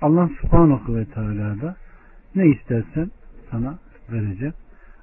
Allah 0.00 0.30
subhanahu 0.40 0.96
ve 0.96 1.04
teala 1.04 1.60
da 1.60 1.76
ne 2.34 2.46
istersen 2.46 3.10
sana 3.50 3.78
vereceğim 4.12 4.54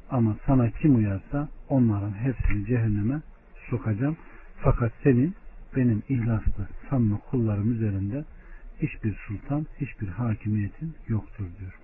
ama 0.10 0.36
sana 0.46 0.70
kim 0.70 0.96
uyarsa 0.96 1.50
onların 1.70 2.12
hepsini 2.12 2.66
cehenneme 2.66 3.22
sokacağım. 3.70 4.18
Fakat 4.58 4.92
senin 5.04 5.36
benim 5.76 6.04
ihlaslı 6.10 6.68
samimi 6.90 7.20
kullarım 7.30 7.72
üzerinde 7.72 8.26
hiçbir 8.82 9.16
sultan, 9.28 9.66
hiçbir 9.82 10.08
hakimiyetin 10.08 10.96
yoktur 11.08 11.46
diyor. 11.60 11.81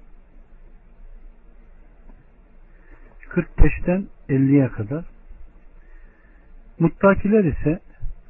45'ten 3.29 4.07
50'ye 4.29 4.67
kadar 4.67 5.05
Muttakiler 6.79 7.43
ise 7.43 7.79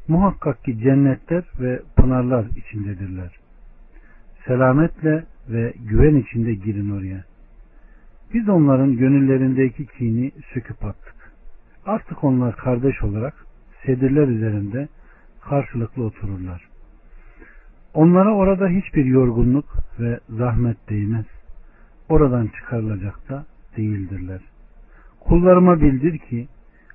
muhakkak 0.07 0.63
ki 0.63 0.79
cennetler 0.79 1.43
ve 1.59 1.81
pınarlar 1.95 2.45
içindedirler. 2.55 3.31
Selametle 4.45 5.23
ve 5.49 5.73
güven 5.89 6.15
içinde 6.15 6.53
girin 6.53 6.89
oraya. 6.97 7.23
Biz 8.33 8.49
onların 8.49 8.97
gönüllerindeki 8.97 9.85
kini 9.85 10.31
söküp 10.53 10.85
attık. 10.85 11.15
Artık 11.85 12.23
onlar 12.23 12.55
kardeş 12.55 13.03
olarak 13.03 13.45
sedirler 13.85 14.27
üzerinde 14.27 14.87
karşılıklı 15.41 16.03
otururlar. 16.03 16.67
Onlara 17.93 18.35
orada 18.35 18.67
hiçbir 18.67 19.05
yorgunluk 19.05 19.65
ve 19.99 20.19
zahmet 20.29 20.89
değmez. 20.89 21.25
Oradan 22.09 22.47
çıkarılacak 22.47 23.29
da 23.29 23.45
değildirler. 23.77 24.41
Kullarıma 25.19 25.81
bildir 25.81 26.17
ki 26.17 26.47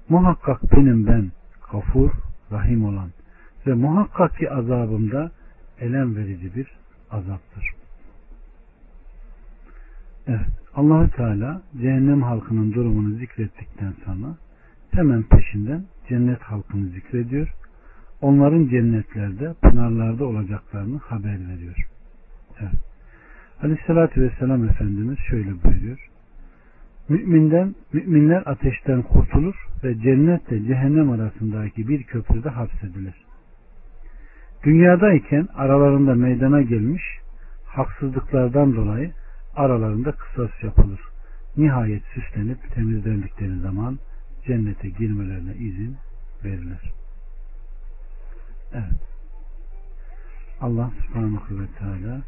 muhakkak 0.09 0.73
benim 0.76 1.07
ben 1.07 1.31
gafur, 1.73 2.11
rahim 2.52 2.85
olan 2.85 3.11
ve 3.67 3.75
muhakkak 3.75 4.38
ki 4.38 4.50
azabımda 4.50 5.31
elem 5.81 6.17
verici 6.17 6.57
bir 6.57 6.67
azaptır. 7.11 7.71
Evet, 10.26 10.47
Allahü 10.75 11.11
Teala 11.11 11.62
cehennem 11.81 12.23
halkının 12.23 12.73
durumunu 12.73 13.14
zikrettikten 13.14 13.95
sonra 14.05 14.37
hemen 14.91 15.23
peşinden 15.23 15.85
cennet 16.09 16.43
halkını 16.43 16.88
zikrediyor. 16.88 17.55
Onların 18.21 18.69
cennetlerde, 18.69 19.55
pınarlarda 19.62 20.25
olacaklarını 20.25 20.99
haber 20.99 21.49
veriyor. 21.49 21.87
Evet. 22.61 22.73
Aleyhissalatü 23.63 24.23
Vesselam 24.23 24.65
Efendimiz 24.65 25.19
şöyle 25.19 25.63
buyuruyor. 25.65 26.08
Müminden, 27.08 27.75
müminler 27.93 28.43
ateşten 28.47 29.02
kurtulur 29.02 29.54
ve 29.84 29.99
cennetle 29.99 30.65
cehennem 30.65 31.10
arasındaki 31.10 31.88
bir 31.88 32.02
köprüde 32.02 32.49
hapsedilir. 32.49 33.15
Dünyadayken 34.65 35.49
aralarında 35.54 36.15
meydana 36.15 36.62
gelmiş 36.62 37.02
haksızlıklardan 37.67 38.76
dolayı 38.76 39.12
aralarında 39.56 40.12
kısas 40.12 40.50
yapılır. 40.62 41.00
Nihayet 41.56 42.02
süslenip 42.04 42.75
temizlendikleri 42.75 43.60
zaman 43.60 43.99
cennete 44.47 44.88
girmelerine 44.88 45.54
izin 45.54 45.97
verilir. 46.45 46.93
Evet. 48.73 49.02
Allah 50.60 50.91
subhanahu 51.06 51.60
ve 51.60 51.67
teala 51.78 52.21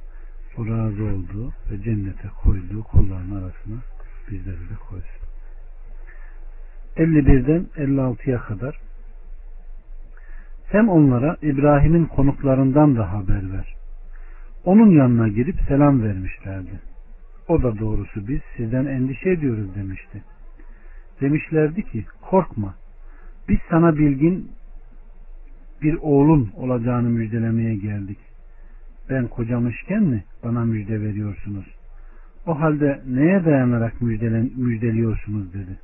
o 0.58 0.66
razı 0.66 1.04
olduğu 1.04 1.52
ve 1.70 1.82
cennete 1.82 2.28
koyduğu 2.42 2.82
kulların 2.82 3.30
arasına 3.30 3.93
bizleri 4.30 4.56
de 4.70 4.74
koysun. 4.90 5.24
51'den 6.96 7.66
56'ya 7.76 8.38
kadar 8.38 8.80
hem 10.68 10.88
onlara 10.88 11.36
İbrahim'in 11.42 12.04
konuklarından 12.04 12.96
da 12.96 13.12
haber 13.12 13.52
ver. 13.52 13.74
Onun 14.64 14.90
yanına 14.90 15.28
girip 15.28 15.56
selam 15.68 16.02
vermişlerdi. 16.02 16.80
O 17.48 17.62
da 17.62 17.78
doğrusu 17.78 18.28
biz 18.28 18.40
sizden 18.56 18.86
endişe 18.86 19.30
ediyoruz 19.30 19.74
demişti. 19.74 20.22
Demişlerdi 21.20 21.82
ki 21.82 22.04
korkma 22.20 22.74
biz 23.48 23.58
sana 23.70 23.96
bilgin 23.96 24.52
bir 25.82 25.98
oğlun 26.02 26.50
olacağını 26.56 27.08
müjdelemeye 27.08 27.76
geldik. 27.76 28.18
Ben 29.10 29.28
kocamışken 29.28 30.02
mi 30.02 30.24
bana 30.44 30.64
müjde 30.64 31.00
veriyorsunuz? 31.00 31.73
O 32.46 32.60
halde 32.60 33.02
neye 33.06 33.44
dayanarak 33.44 34.02
müjdelen, 34.02 34.50
müjdeliyorsunuz 34.56 35.54
dedi. 35.54 35.78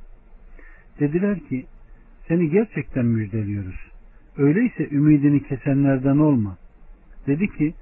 Dediler 0.99 1.39
ki 1.39 1.65
seni 2.27 2.49
gerçekten 2.49 3.05
müjdeliyoruz. 3.05 3.91
Öyleyse 4.37 4.89
ümidini 4.89 5.43
kesenlerden 5.43 6.17
olma. 6.17 6.57
Dedi 7.27 7.47
ki 7.47 7.73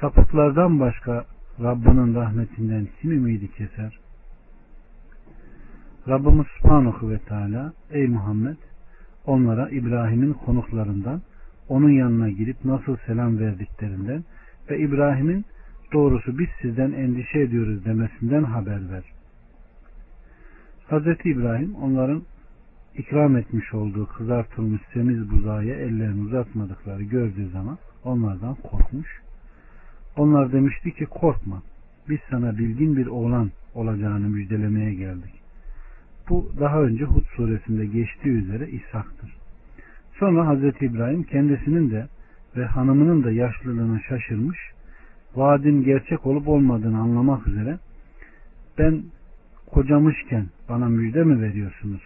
sapıklardan 0.00 0.80
başka 0.80 1.24
Rabbinin 1.62 2.14
rahmetinden 2.14 2.88
kim 3.00 3.12
ümidi 3.12 3.52
keser? 3.52 3.98
Rabbimiz 6.08 6.46
Subhanahu 6.46 7.10
ve 7.10 7.18
Teala 7.18 7.72
ey 7.90 8.06
Muhammed 8.06 8.56
onlara 9.26 9.68
İbrahim'in 9.68 10.32
konuklarından 10.32 11.22
onun 11.68 11.90
yanına 11.90 12.28
girip 12.30 12.64
nasıl 12.64 12.96
selam 13.06 13.38
verdiklerinden 13.38 14.24
ve 14.70 14.78
İbrahim'in 14.78 15.44
doğrusu 15.92 16.38
biz 16.38 16.48
sizden 16.62 16.92
endişe 16.92 17.40
ediyoruz 17.40 17.84
demesinden 17.84 18.42
haber 18.42 18.90
ver. 18.90 19.04
Hazreti 20.86 21.30
İbrahim 21.30 21.74
onların 21.74 22.22
ikram 22.98 23.36
etmiş 23.36 23.74
olduğu 23.74 24.06
kızartılmış 24.06 24.80
semiz 24.94 25.30
buzağıya 25.30 25.74
ellerini 25.74 26.22
uzatmadıkları 26.22 27.02
gördüğü 27.02 27.48
zaman 27.48 27.78
onlardan 28.04 28.54
korkmuş. 28.54 29.22
Onlar 30.16 30.52
demişti 30.52 30.94
ki 30.94 31.06
korkma 31.06 31.62
biz 32.08 32.18
sana 32.30 32.58
bilgin 32.58 32.96
bir 32.96 33.06
oğlan 33.06 33.50
olacağını 33.74 34.28
müjdelemeye 34.28 34.94
geldik. 34.94 35.34
Bu 36.28 36.52
daha 36.60 36.82
önce 36.82 37.04
Hud 37.04 37.24
suresinde 37.36 37.86
geçtiği 37.86 38.30
üzere 38.30 38.70
İshak'tır. 38.70 39.36
Sonra 40.18 40.46
Hazreti 40.46 40.86
İbrahim 40.86 41.22
kendisinin 41.22 41.90
de 41.90 42.06
ve 42.56 42.64
hanımının 42.64 43.24
da 43.24 43.30
yaşlılığına 43.30 44.00
şaşırmış, 44.08 44.58
vaadin 45.36 45.82
gerçek 45.84 46.26
olup 46.26 46.48
olmadığını 46.48 46.98
anlamak 47.00 47.46
üzere 47.46 47.78
ben 48.78 49.02
kocamışken 49.66 50.46
bana 50.68 50.88
müjde 50.88 51.24
mi 51.24 51.42
veriyorsunuz? 51.42 52.02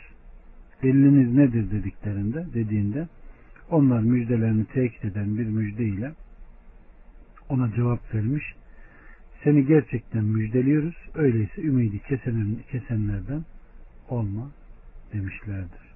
Deliliniz 0.83 1.35
nedir 1.35 1.71
dediklerinde 1.71 2.47
dediğinde 2.55 3.09
onlar 3.71 4.01
müjdelerini 4.01 4.65
tekit 4.65 5.05
eden 5.05 5.39
bir 5.39 5.47
müjde 5.47 5.85
ile 5.85 6.13
ona 7.49 7.73
cevap 7.73 8.15
vermiş. 8.15 8.45
Seni 9.45 9.67
gerçekten 9.67 10.25
müjdeliyoruz. 10.25 10.95
Öyleyse 11.15 11.63
ümidi 11.63 11.99
kesen, 11.99 12.57
kesenlerden 12.71 13.45
olma 14.09 14.51
demişlerdir. 15.13 15.87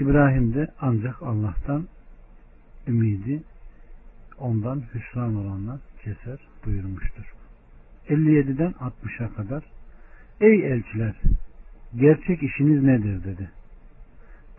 İbrahim 0.00 0.54
de 0.54 0.68
ancak 0.80 1.22
Allah'tan 1.22 1.86
ümidi 2.88 3.42
ondan 4.40 4.82
hüsran 4.94 5.34
olanlar 5.34 5.80
keser 6.02 6.38
buyurmuştur. 6.66 7.24
57'den 8.08 8.72
60'a 8.72 9.34
kadar 9.34 9.64
Ey 10.40 10.72
elçiler 10.72 11.14
gerçek 11.96 12.42
işiniz 12.42 12.82
nedir 12.82 13.24
dedi. 13.24 13.50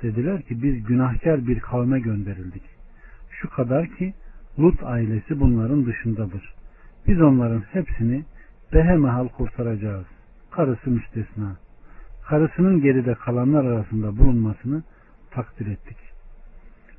Dediler 0.02 0.42
ki 0.42 0.64
biz 0.64 0.84
günahkar 0.84 1.48
bir 1.48 1.60
kavme 1.60 2.00
gönderildik. 2.00 2.64
Şu 3.30 3.50
kadar 3.50 3.88
ki 3.88 4.14
Lut 4.60 4.84
ailesi 4.84 5.40
bunların 5.40 5.86
dışındadır. 5.86 6.54
Biz 7.08 7.22
onların 7.22 7.62
hepsini 7.62 8.26
behemehal 8.74 9.28
kurtaracağız. 9.28 10.06
karısı 10.52 10.90
müstesna. 10.90 11.58
Karısının 12.28 12.82
geride 12.82 13.14
kalanlar 13.14 13.66
arasında 13.66 14.18
bulunmasını 14.18 14.84
takdir 15.32 15.68
ettik. 15.68 15.98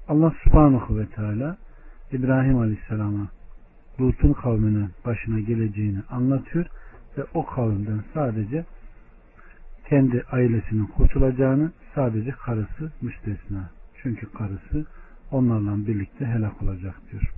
Allah 0.09 0.33
subhanahu 0.45 0.99
ve 0.99 1.07
teala 1.07 1.57
İbrahim 2.13 2.59
aleyhisselama 2.59 3.29
Lut'un 4.01 4.33
kavmine 4.33 4.89
başına 5.07 5.41
geleceğini 5.41 5.99
anlatıyor 6.11 6.67
ve 7.19 7.25
o 7.35 7.47
kavimden 7.47 8.05
sadece 8.15 8.65
kendi 9.89 10.25
ailesinin 10.33 10.87
kurtulacağını 10.87 11.73
sadece 11.95 12.31
karısı 12.31 12.93
müstesna. 13.03 13.71
Çünkü 14.03 14.33
karısı 14.33 14.87
onlarla 15.31 15.87
birlikte 15.87 16.27
helak 16.27 16.63
olacak 16.63 16.95
diyor. 17.11 17.33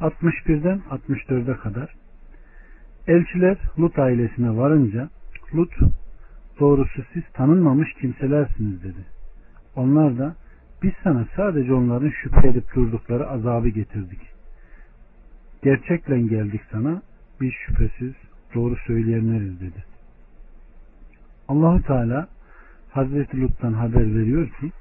61'den 0.00 0.80
64'e 0.90 1.56
kadar 1.56 1.94
Elçiler 3.06 3.56
Lut 3.78 3.98
ailesine 3.98 4.56
varınca 4.56 5.10
Lut 5.54 5.72
doğrusu 6.60 7.02
siz 7.12 7.22
tanınmamış 7.32 7.92
kimselersiniz 8.00 8.82
dedi. 8.82 9.04
Onlar 9.76 10.18
da 10.18 10.36
biz 10.82 10.92
sana 11.02 11.26
sadece 11.36 11.74
onların 11.74 12.10
şüphe 12.10 12.48
edip 12.48 12.74
durdukları 12.74 13.28
azabı 13.28 13.68
getirdik. 13.68 14.20
Gerçekle 15.62 16.20
geldik 16.20 16.60
sana 16.70 17.02
biz 17.40 17.52
şüphesiz 17.52 18.12
doğru 18.54 18.76
söyleyenleriz 18.86 19.60
dedi. 19.60 19.84
Allahu 21.48 21.82
Teala 21.82 22.28
Hazreti 22.90 23.40
Lut'tan 23.40 23.72
haber 23.72 24.14
veriyor 24.14 24.48
ki 24.48 24.72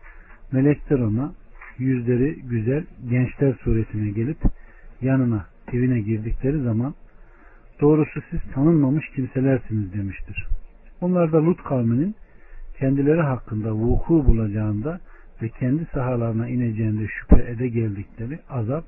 melekler 0.51 0.99
ona 0.99 1.33
yüzleri 1.77 2.41
güzel 2.41 2.83
gençler 3.09 3.53
suretine 3.63 4.09
gelip 4.09 4.37
yanına 5.01 5.45
evine 5.73 5.99
girdikleri 5.99 6.61
zaman 6.61 6.93
doğrusu 7.81 8.21
siz 8.29 8.39
tanınmamış 8.53 9.09
kimselersiniz 9.15 9.93
demiştir. 9.93 10.47
Onlar 11.01 11.31
da 11.31 11.45
Lut 11.45 11.63
kavminin 11.63 12.15
kendileri 12.79 13.21
hakkında 13.21 13.71
vuku 13.73 14.25
bulacağında 14.25 14.99
ve 15.41 15.49
kendi 15.49 15.85
sahalarına 15.93 16.47
ineceğinde 16.47 17.07
şüphe 17.07 17.51
ede 17.51 17.67
geldikleri 17.67 18.39
azap, 18.49 18.85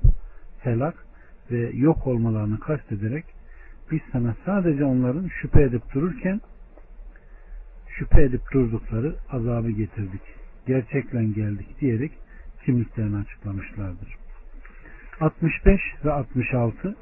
helak 0.60 0.94
ve 1.50 1.70
yok 1.74 2.06
olmalarını 2.06 2.60
kastederek 2.60 3.24
biz 3.90 4.00
sana 4.12 4.34
sadece 4.44 4.84
onların 4.84 5.28
şüphe 5.28 5.62
edip 5.62 5.94
dururken 5.94 6.40
şüphe 7.88 8.22
edip 8.22 8.42
durdukları 8.52 9.14
azabı 9.30 9.70
getirdik. 9.70 10.22
Gerçekle 10.66 11.24
geldik 11.24 11.80
diyerek 11.80 12.12
kimliklerini 12.64 13.16
açıklamışlardır. 13.16 14.16
65 15.20 15.80
ve 16.04 16.12
66 16.12 16.96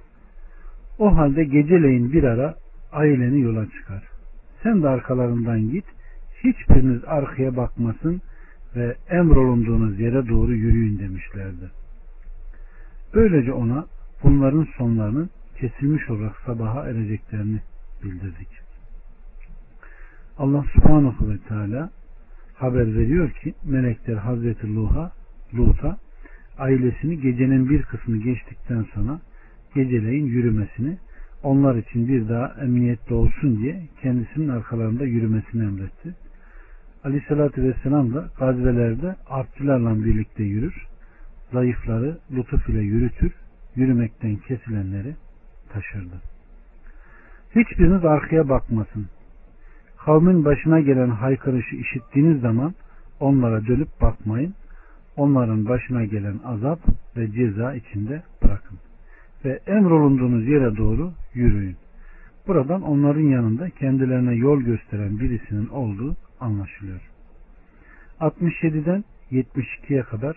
O 0.99 1.17
halde 1.17 1.45
geceleyin 1.45 2.13
bir 2.13 2.25
ara 2.25 2.55
aileni 2.93 3.41
yola 3.41 3.67
çıkar. 3.71 4.03
Sen 4.63 4.83
de 4.83 4.89
arkalarından 4.89 5.71
git. 5.71 5.85
Hiçbiriniz 6.45 7.05
arkaya 7.05 7.57
bakmasın 7.57 8.23
ve 8.77 8.97
emrolunduğunuz 9.11 10.01
yere 10.01 10.29
doğru 10.29 10.55
yürüyün 10.55 10.99
demişlerdi. 10.99 11.71
Böylece 13.15 13.53
ona 13.53 13.87
bunların 14.23 14.69
sonlarının 14.79 15.31
kesilmiş 15.61 16.11
olarak 16.11 16.37
sabaha 16.47 16.89
ereceklerini 16.89 17.61
bildirdik. 18.05 18.49
Allah 20.39 20.65
subhanahu 20.75 21.31
ve 21.31 21.39
teala 21.49 21.91
haber 22.55 22.95
veriyor 22.95 23.31
ki 23.31 23.55
melekler 23.65 24.17
Hazreti 24.17 24.75
Luh'a 24.75 25.13
Lut'a 25.55 25.99
ailesini 26.59 27.21
gecenin 27.21 27.71
bir 27.71 27.83
kısmı 27.83 28.17
geçtikten 28.17 28.87
sonra 28.95 29.21
geceleyin 29.75 30.27
yürümesini 30.27 30.99
onlar 31.43 31.77
için 31.77 32.09
bir 32.09 32.29
daha 32.29 32.55
emniyette 32.63 33.15
olsun 33.15 33.63
diye 33.63 33.83
kendisinin 34.03 34.49
arkalarında 34.49 35.05
yürümesini 35.05 35.63
emretti. 35.63 36.15
Aleyhissalatü 37.05 37.63
Vesselam 37.63 38.15
da 38.15 38.29
gazvelerde 38.39 39.17
artçılarla 39.31 40.05
birlikte 40.05 40.43
yürür. 40.45 40.87
Zayıfları 41.53 42.19
lütuf 42.33 42.69
ile 42.69 42.81
yürütür. 42.81 43.33
Yürümekten 43.77 44.37
kesilenleri 44.37 45.15
taşırdı. 45.73 46.15
Hiçbiriniz 47.57 48.05
arkaya 48.05 48.49
bakmasın. 48.49 49.07
Kavmin 50.05 50.45
başına 50.45 50.81
gelen 50.81 51.09
haykırışı 51.11 51.77
işittiğiniz 51.77 52.41
zaman 52.41 52.75
onlara 53.21 53.67
dönüp 53.67 53.89
bakmayın. 54.01 54.55
Onların 55.17 55.69
başına 55.69 56.05
gelen 56.05 56.39
azap 56.45 56.79
ve 57.17 57.33
ceza 57.33 57.75
içinde 57.75 58.23
bırakın. 58.43 58.79
Ve 59.45 59.61
emrolunduğunuz 59.67 60.49
yere 60.49 60.77
doğru 60.77 61.13
yürüyün. 61.35 61.77
Buradan 62.47 62.83
onların 62.83 63.21
yanında 63.21 63.71
kendilerine 63.71 64.35
yol 64.35 64.61
gösteren 64.61 65.19
birisinin 65.21 65.69
olduğu 65.69 66.17
anlaşılıyor. 66.43 67.01
67'den 68.21 69.05
72'ye 69.33 70.03
kadar 70.03 70.37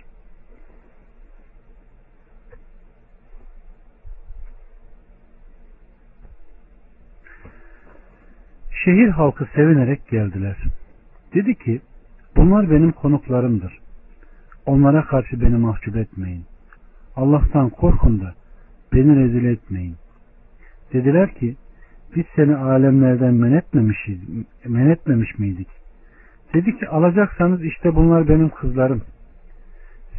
Şehir 8.85 9.09
halkı 9.09 9.47
sevinerek 9.55 10.07
geldiler. 10.07 10.57
Dedi 11.33 11.55
ki 11.55 11.81
bunlar 12.35 12.71
benim 12.71 12.91
konuklarımdır. 12.91 13.79
Onlara 14.65 15.05
karşı 15.05 15.41
beni 15.41 15.57
mahcup 15.57 15.95
etmeyin. 15.95 16.45
Allah'tan 17.15 17.69
korkun 17.69 18.21
da 18.21 18.33
beni 18.93 19.15
rezil 19.15 19.45
etmeyin. 19.45 19.95
Dediler 20.93 21.33
ki 21.33 21.55
biz 22.15 22.25
seni 22.35 22.55
alemlerden 22.55 23.33
men 23.33 24.89
etmemiş 24.89 25.39
miydik? 25.39 25.67
Dedi 26.53 26.77
ki 26.79 26.87
alacaksanız 26.87 27.63
işte 27.63 27.95
bunlar 27.95 28.27
benim 28.27 28.49
kızlarım. 28.49 29.01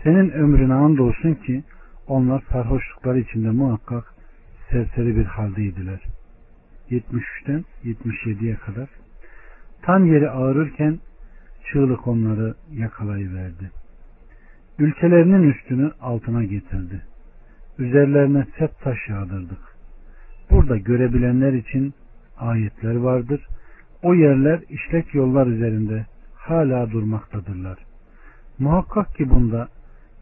Senin 0.03 0.31
ömrüne 0.31 0.75
andolsun 0.75 1.35
ki 1.35 1.65
onlar 2.07 2.43
sarhoşlukları 2.53 3.19
içinde 3.19 3.51
muhakkak 3.51 4.15
serseri 4.71 5.17
bir 5.17 5.25
haldeydiler. 5.25 6.01
73'ten 6.91 7.65
77'ye 7.85 8.57
kadar. 8.57 8.89
Tam 9.83 10.07
yeri 10.07 10.31
ağırırken 10.31 10.99
çığlık 11.65 12.07
onları 12.07 12.55
yakalayıverdi. 12.73 13.71
Ülkelerinin 14.79 15.51
üstünü 15.51 15.91
altına 16.01 16.45
getirdi. 16.45 17.03
Üzerlerine 17.79 18.47
sep 18.59 18.81
taş 18.81 18.99
yağdırdık. 19.09 19.77
Burada 20.51 20.77
görebilenler 20.77 21.53
için 21.53 21.95
ayetler 22.39 22.97
vardır. 22.97 23.47
O 24.03 24.15
yerler 24.15 24.61
işlek 24.69 25.15
yollar 25.15 25.47
üzerinde 25.47 26.07
hala 26.51 26.91
durmaktadırlar. 26.91 27.79
Muhakkak 28.59 29.15
ki 29.15 29.31
bunda 29.31 29.69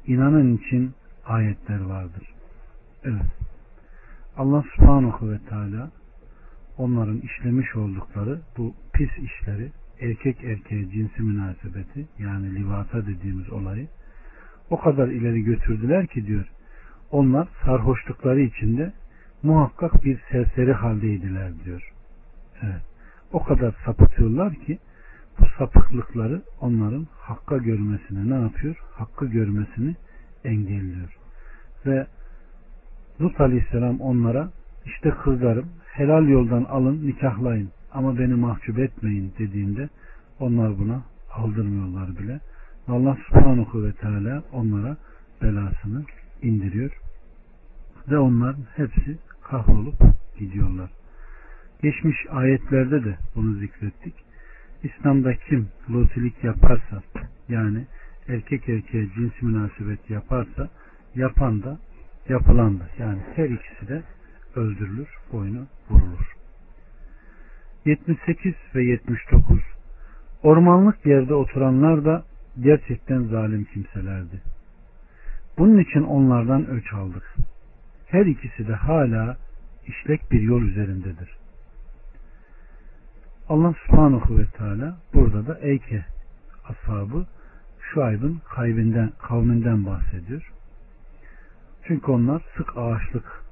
inanın 0.07 0.57
için 0.57 0.95
ayetler 1.27 1.81
vardır. 1.81 2.29
Evet. 3.05 3.31
Allah 4.37 4.65
subhanahu 4.77 5.31
ve 5.31 5.39
teala 5.39 5.91
onların 6.79 7.19
işlemiş 7.19 7.77
oldukları 7.77 8.41
bu 8.59 8.75
pis 8.93 9.11
işleri 9.19 9.73
erkek 10.01 10.45
erkeğe 10.45 10.91
cinsi 10.91 11.23
münasebeti 11.23 12.07
yani 12.19 12.55
livata 12.55 13.07
dediğimiz 13.07 13.51
olayı 13.51 13.89
o 14.71 14.81
kadar 14.81 15.09
ileri 15.09 15.43
götürdüler 15.43 16.07
ki 16.07 16.27
diyor 16.27 16.45
onlar 17.11 17.49
sarhoşlukları 17.65 18.41
içinde 18.41 18.93
muhakkak 19.43 20.05
bir 20.05 20.21
serseri 20.31 20.73
haldeydiler 20.73 21.53
diyor. 21.65 21.93
Evet. 22.63 22.83
O 23.33 23.45
kadar 23.45 23.75
sapıtıyorlar 23.85 24.55
ki 24.55 24.79
bu 25.40 25.44
sapıklıkları 25.59 26.42
onların 26.61 27.07
hakka 27.18 27.57
görmesini 27.57 28.31
ne 28.31 28.35
yapıyor? 28.35 28.77
Hakkı 28.92 29.27
görmesini 29.27 29.97
engelliyor. 30.44 31.16
Ve 31.87 32.07
Lut 33.20 33.40
Aleyhisselam 33.40 34.01
onlara 34.01 34.51
işte 34.85 35.11
kızlarım 35.11 35.68
helal 35.92 36.29
yoldan 36.29 36.64
alın 36.64 37.07
nikahlayın 37.07 37.70
ama 37.92 38.18
beni 38.18 38.35
mahcup 38.35 38.79
etmeyin 38.79 39.33
dediğinde 39.38 39.88
onlar 40.40 40.79
buna 40.79 41.03
aldırmıyorlar 41.33 42.18
bile. 42.18 42.40
Allah 42.88 43.16
subhanahu 43.29 43.85
ve 43.85 43.92
teala 43.92 44.42
onlara 44.53 44.97
belasını 45.42 46.05
indiriyor. 46.42 47.01
Ve 48.11 48.18
onların 48.18 48.64
hepsi 48.77 49.18
kahrolup 49.42 49.94
gidiyorlar. 50.38 50.90
Geçmiş 51.83 52.16
ayetlerde 52.31 53.05
de 53.05 53.18
bunu 53.35 53.55
zikrettik. 53.55 54.24
İslam'da 54.85 55.35
kim 55.35 55.68
lotilik 55.90 56.44
yaparsa 56.44 57.03
yani 57.49 57.87
erkek 58.29 58.68
erkeğe 58.68 59.09
cins 59.14 59.42
münasebet 59.42 60.11
yaparsa 60.11 60.68
yapan 61.14 61.62
da 61.62 61.79
yapılan 62.29 62.81
da 62.81 62.88
yani 62.99 63.18
her 63.37 63.49
ikisi 63.49 63.88
de 63.88 64.03
öldürülür, 64.57 65.09
boynu 65.33 65.66
vurulur. 65.90 66.35
78 67.85 68.55
ve 68.75 68.85
79 68.85 69.61
Ormanlık 70.42 71.07
yerde 71.07 71.35
oturanlar 71.35 72.05
da 72.05 72.25
gerçekten 72.61 73.23
zalim 73.23 73.64
kimselerdi. 73.64 74.40
Bunun 75.59 75.79
için 75.79 76.03
onlardan 76.03 76.66
öç 76.66 76.92
aldık. 76.92 77.35
Her 78.07 78.27
ikisi 78.27 78.68
de 78.68 78.75
hala 78.75 79.37
işlek 79.87 80.33
bir 80.33 80.40
yol 80.40 80.62
üzerindedir. 80.62 81.44
Allah 83.55 83.75
subhanahu 83.87 84.38
ve 84.38 84.47
teala 84.47 84.97
burada 85.14 85.47
da 85.47 85.59
Eyke 85.59 86.05
ashabı 86.69 87.27
Şuayb'ın 87.81 88.40
kavminden, 88.55 89.12
kavminden 89.19 89.87
bahsediyor. 89.87 90.53
Çünkü 91.87 92.11
onlar 92.11 92.43
sık 92.57 92.77
ağaçlık 92.77 93.45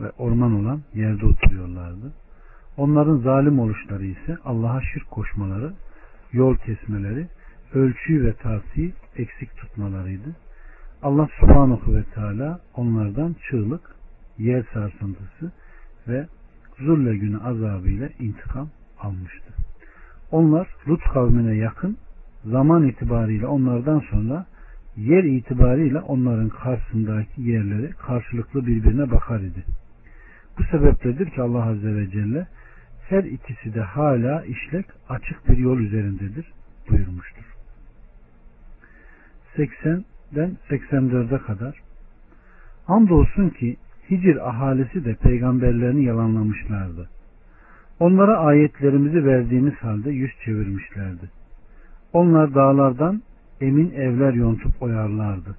ve 0.00 0.10
orman 0.10 0.60
olan 0.60 0.82
yerde 0.94 1.26
oturuyorlardı. 1.26 2.12
Onların 2.76 3.16
zalim 3.16 3.58
oluşları 3.58 4.06
ise 4.06 4.36
Allah'a 4.44 4.80
şirk 4.82 5.10
koşmaları, 5.10 5.74
yol 6.32 6.56
kesmeleri, 6.56 7.28
ölçüyü 7.74 8.24
ve 8.24 8.32
tartıyı 8.32 8.92
eksik 9.16 9.56
tutmalarıydı. 9.56 10.36
Allah 11.02 11.28
subhanahu 11.40 11.94
ve 11.94 12.04
teala 12.04 12.60
onlardan 12.74 13.36
çığlık, 13.50 13.94
yer 14.38 14.64
sarsıntısı 14.74 15.52
ve 16.08 16.26
zulle 16.78 17.16
günü 17.16 17.38
azabıyla 17.38 18.08
intikam 18.18 18.68
almıştı. 19.00 19.52
Onlar 20.30 20.68
Lut 20.88 21.00
kavmine 21.12 21.54
yakın 21.54 21.96
zaman 22.44 22.88
itibariyle 22.88 23.46
onlardan 23.46 24.02
sonra 24.10 24.46
yer 24.96 25.24
itibariyle 25.24 26.00
onların 26.00 26.48
karşısındaki 26.48 27.42
yerleri 27.42 27.90
karşılıklı 27.90 28.66
birbirine 28.66 29.10
bakar 29.10 29.40
idi. 29.40 29.64
Bu 30.58 30.62
sebepledir 30.64 31.30
ki 31.30 31.42
Allah 31.42 31.64
Azze 31.64 31.96
ve 31.96 32.10
Celle 32.10 32.46
her 33.08 33.24
ikisi 33.24 33.74
de 33.74 33.80
hala 33.80 34.44
işlek 34.44 34.86
açık 35.08 35.48
bir 35.48 35.56
yol 35.56 35.78
üzerindedir 35.78 36.52
buyurmuştur. 36.90 37.44
80'den 39.56 40.56
84'e 40.70 41.38
kadar 41.38 41.80
Hamdolsun 42.86 43.48
ki 43.48 43.76
Hicr 44.10 44.36
ahalisi 44.36 45.04
de 45.04 45.14
peygamberlerini 45.14 46.04
yalanlamışlardı. 46.04 47.08
Onlara 48.00 48.38
ayetlerimizi 48.38 49.24
verdiğimiz 49.24 49.74
halde 49.74 50.10
yüz 50.10 50.30
çevirmişlerdi. 50.44 51.30
Onlar 52.12 52.54
dağlardan 52.54 53.22
emin 53.60 53.90
evler 53.90 54.32
yontup 54.32 54.82
oyarlardı. 54.82 55.56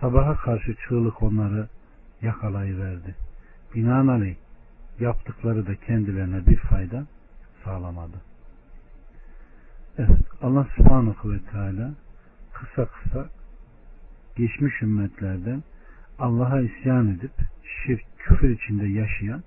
Sabaha 0.00 0.36
karşı 0.36 0.74
çığlık 0.74 1.22
onları 1.22 1.68
yakalayıverdi. 2.22 3.14
Binaenaleyh 3.74 4.36
yaptıkları 5.00 5.66
da 5.66 5.74
kendilerine 5.74 6.46
bir 6.46 6.56
fayda 6.56 7.06
sağlamadı. 7.64 8.16
Evet 9.98 10.20
Allah 10.42 10.66
subhanahu 10.76 11.32
ve 11.32 11.38
teala 11.52 11.94
kısa 12.52 12.86
kısa 12.86 13.26
geçmiş 14.36 14.82
ümmetlerden 14.82 15.62
Allah'a 16.18 16.60
isyan 16.60 17.08
edip 17.08 17.32
şirk, 17.62 18.02
küfür 18.18 18.50
içinde 18.50 18.86
yaşayan 18.86 19.42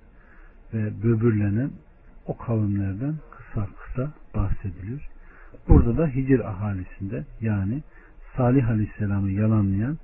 ve 0.74 1.02
böbürlenen 1.02 1.70
o 2.26 2.36
kavimlerden 2.36 3.14
kısa 3.30 3.66
kısa 3.66 4.12
bahsediliyor. 4.34 5.08
Burada 5.68 5.98
da 5.98 6.06
Hicr 6.06 6.40
ahalisinde 6.40 7.24
yani 7.40 7.82
Salih 8.36 8.68
Aleyhisselam'ı 8.68 9.30
yalanlayan 9.30 9.98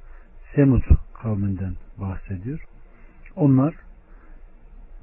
Semud 0.54 0.82
kavminden 1.22 1.74
bahsediyor. 1.98 2.60
Onlar 3.36 3.74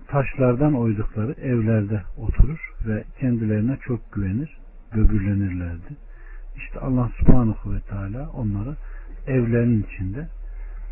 taşlardan 0.08 0.74
oydukları 0.74 1.32
evlerde 1.32 2.02
oturur 2.18 2.74
ve 2.88 3.04
kendilerine 3.20 3.78
çok 3.82 4.14
güvenir, 4.14 4.58
böbürlenirlerdi. 4.96 5.98
İşte 6.56 6.80
Allah 6.80 7.10
subhanahu 7.20 7.74
ve 7.74 7.80
teala 7.80 8.30
onları 8.30 8.76
evlerinin 9.28 9.84
içinde 9.84 10.28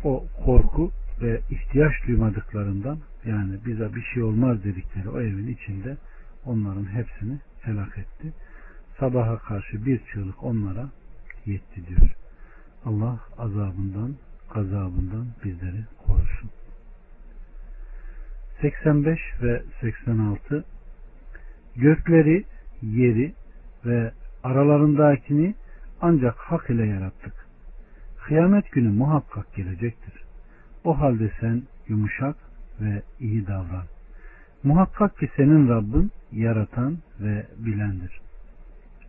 o 0.04 0.24
korku 0.44 0.90
ve 1.22 1.40
ihtiyaç 1.50 1.92
duymadıklarından 2.06 2.98
yani 3.24 3.58
bize 3.66 3.94
bir 3.94 4.02
şey 4.02 4.22
olmaz 4.22 4.64
dedikleri 4.64 5.08
o 5.08 5.20
evin 5.20 5.46
içinde 5.46 5.96
onların 6.46 6.84
hepsini 6.84 7.38
helak 7.62 7.98
etti. 7.98 8.32
Sabaha 8.98 9.38
karşı 9.38 9.86
bir 9.86 10.00
çığlık 10.12 10.44
onlara 10.44 10.88
yetti 11.46 11.86
diyor. 11.88 12.16
Allah 12.84 13.20
azabından, 13.38 14.16
gazabından 14.54 15.26
bizleri 15.44 15.84
korusun. 16.06 16.50
85 18.60 19.18
ve 19.42 19.62
86 19.80 20.64
Gökleri, 21.76 22.44
yeri 22.82 23.34
ve 23.84 24.12
aralarındakini 24.42 25.54
ancak 26.00 26.36
hak 26.36 26.70
ile 26.70 26.86
yarattık. 26.86 27.46
Kıyamet 28.24 28.72
günü 28.72 28.88
muhakkak 28.88 29.54
gelecektir. 29.54 30.14
O 30.84 31.00
halde 31.00 31.30
sen 31.40 31.62
yumuşak 31.88 32.36
ve 32.80 33.02
iyi 33.20 33.46
davran. 33.46 33.84
Muhakkak 34.62 35.18
ki 35.18 35.30
senin 35.36 35.68
Rabbin 35.68 36.10
yaratan 36.32 36.98
ve 37.20 37.46
bilendir. 37.58 38.20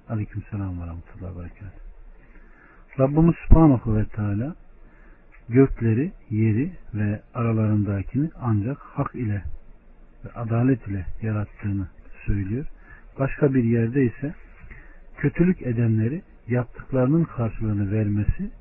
Aleyküm 0.09 0.43
selam 0.51 0.81
ve 0.81 0.85
rahmetullahi 0.87 1.39
berekat. 1.39 1.73
Rabbimiz 2.99 3.35
Subhanahu 3.47 3.95
ve 3.97 4.05
Teala 4.05 4.55
gökleri, 5.49 6.11
yeri 6.29 6.71
ve 6.93 7.21
aralarındakini 7.33 8.29
ancak 8.41 8.77
hak 8.77 9.15
ile 9.15 9.43
ve 10.25 10.29
adalet 10.35 10.87
ile 10.87 11.05
yarattığını 11.21 11.87
söylüyor. 12.25 12.65
Başka 13.19 13.53
bir 13.53 13.63
yerde 13.63 14.05
ise 14.05 14.35
kötülük 15.17 15.61
edenleri 15.61 16.21
yaptıklarının 16.47 17.23
karşılığını 17.23 17.91
vermesi, 17.91 18.51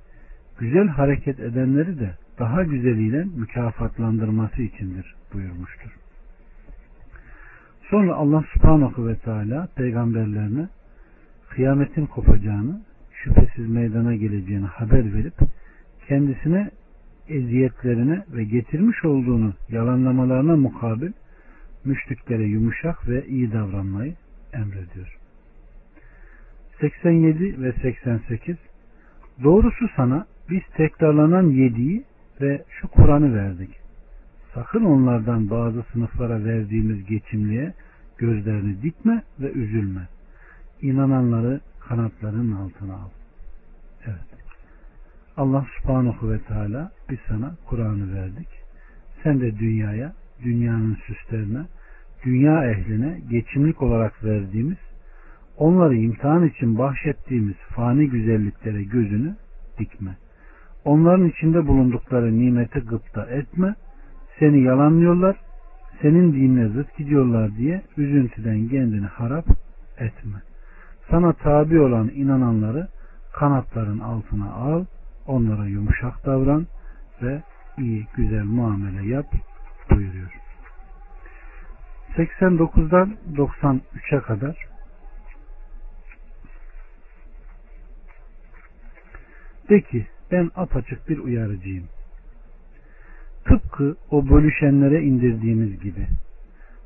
güzel 0.59 0.89
hareket 0.89 1.41
edenleri 1.41 2.01
de 2.01 2.17
daha 2.39 2.63
güzeliyle 2.63 3.25
mükafatlandırması 3.25 4.63
içindir 4.63 5.15
buyurmuştur. 5.33 6.02
Sonra 7.93 8.15
Allah 8.15 8.45
subhanahu 8.55 9.09
ve 9.09 9.17
teala 9.17 9.69
peygamberlerine 9.77 10.69
kıyametin 11.51 12.07
kopacağını, 12.07 12.81
şüphesiz 13.13 13.69
meydana 13.69 14.15
geleceğini 14.15 14.67
haber 14.67 15.15
verip 15.15 15.35
kendisine 16.09 16.71
eziyetlerine 17.29 18.25
ve 18.33 18.45
getirmiş 18.45 19.05
olduğunu 19.05 19.53
yalanlamalarına 19.69 20.57
mukabil 20.57 21.13
müşriklere 21.85 22.43
yumuşak 22.43 23.09
ve 23.09 23.27
iyi 23.27 23.53
davranmayı 23.53 24.15
emrediyor. 24.53 25.19
87 26.81 27.63
ve 27.63 27.73
88 27.73 28.57
Doğrusu 29.43 29.89
sana 29.97 30.27
biz 30.51 30.63
tekrarlanan 30.77 31.51
yediği 31.51 32.05
ve 32.41 32.65
şu 32.81 32.89
Kur'an'ı 32.89 33.35
verdik. 33.35 33.82
Sakın 34.55 34.85
onlardan 34.85 35.51
bazı 35.51 35.83
sınıflara 35.93 36.45
verdiğimiz 36.45 37.05
geçimliğe 37.05 37.75
gözlerini 38.19 38.83
dikme 38.83 39.23
ve 39.41 39.53
üzülme. 39.53 40.09
İnananları 40.83 41.61
kanatlarının 41.81 42.53
altına 42.53 42.95
al. 42.95 43.09
Evet. 44.07 44.33
Allah 45.37 45.67
subhanahu 45.79 46.31
ve 46.31 46.39
teala 46.39 46.91
biz 47.11 47.19
sana 47.29 47.55
Kur'an'ı 47.67 48.15
verdik. 48.15 48.49
Sen 49.23 49.41
de 49.41 49.59
dünyaya, 49.59 50.13
dünyanın 50.45 50.95
süslerine, 51.07 51.67
dünya 52.25 52.65
ehline 52.71 53.21
geçimlik 53.31 53.83
olarak 53.83 54.25
verdiğimiz, 54.25 54.79
onları 55.57 55.97
imtihan 55.97 56.47
için 56.47 56.79
bahşettiğimiz 56.79 57.57
fani 57.57 58.09
güzelliklere 58.09 58.83
gözünü 58.83 59.37
dikme. 59.79 60.17
Onların 60.85 61.29
içinde 61.29 61.67
bulundukları 61.67 62.39
nimeti 62.39 62.81
gıpta 62.81 63.27
etme. 63.27 63.75
Seni 64.39 64.63
yalanlıyorlar, 64.63 65.37
senin 66.03 66.33
dinine 66.33 66.69
zıt 66.69 66.97
gidiyorlar 66.97 67.57
diye 67.57 67.83
üzüntüden 67.97 68.69
kendini 68.69 69.07
harap 69.07 69.45
etme. 69.99 70.43
Sana 71.11 71.33
tabi 71.33 71.81
olan 71.81 72.11
inananları 72.15 72.89
kanatların 73.33 73.99
altına 73.99 74.53
al, 74.53 74.85
onlara 75.27 75.67
yumuşak 75.67 76.27
davran 76.27 76.67
ve 77.23 77.43
iyi 77.79 78.07
güzel 78.17 78.45
muamele 78.45 79.09
yap 79.09 79.27
buyuruyor. 79.91 80.33
89'dan 82.17 83.17
93'e 83.35 84.21
kadar 84.21 84.57
de 89.69 89.81
ki 89.81 90.07
ben 90.31 90.51
apaçık 90.57 91.09
bir 91.09 91.19
uyarıcıyım. 91.19 91.89
Tıpkı 93.45 93.97
o 94.11 94.29
bölüşenlere 94.29 95.03
indirdiğimiz 95.03 95.81
gibi. 95.81 96.07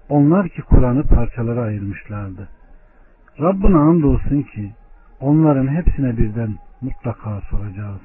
Onlar 0.09 0.49
ki 0.49 0.63
Kur'an'ı 0.63 1.03
parçalara 1.03 1.61
ayırmışlardı. 1.61 2.49
Rabbına 3.41 3.79
andolsun 3.79 4.43
ki 4.43 4.73
onların 5.21 5.69
hepsine 5.69 6.17
birden 6.17 6.55
mutlaka 6.81 7.41
soracağız. 7.41 8.01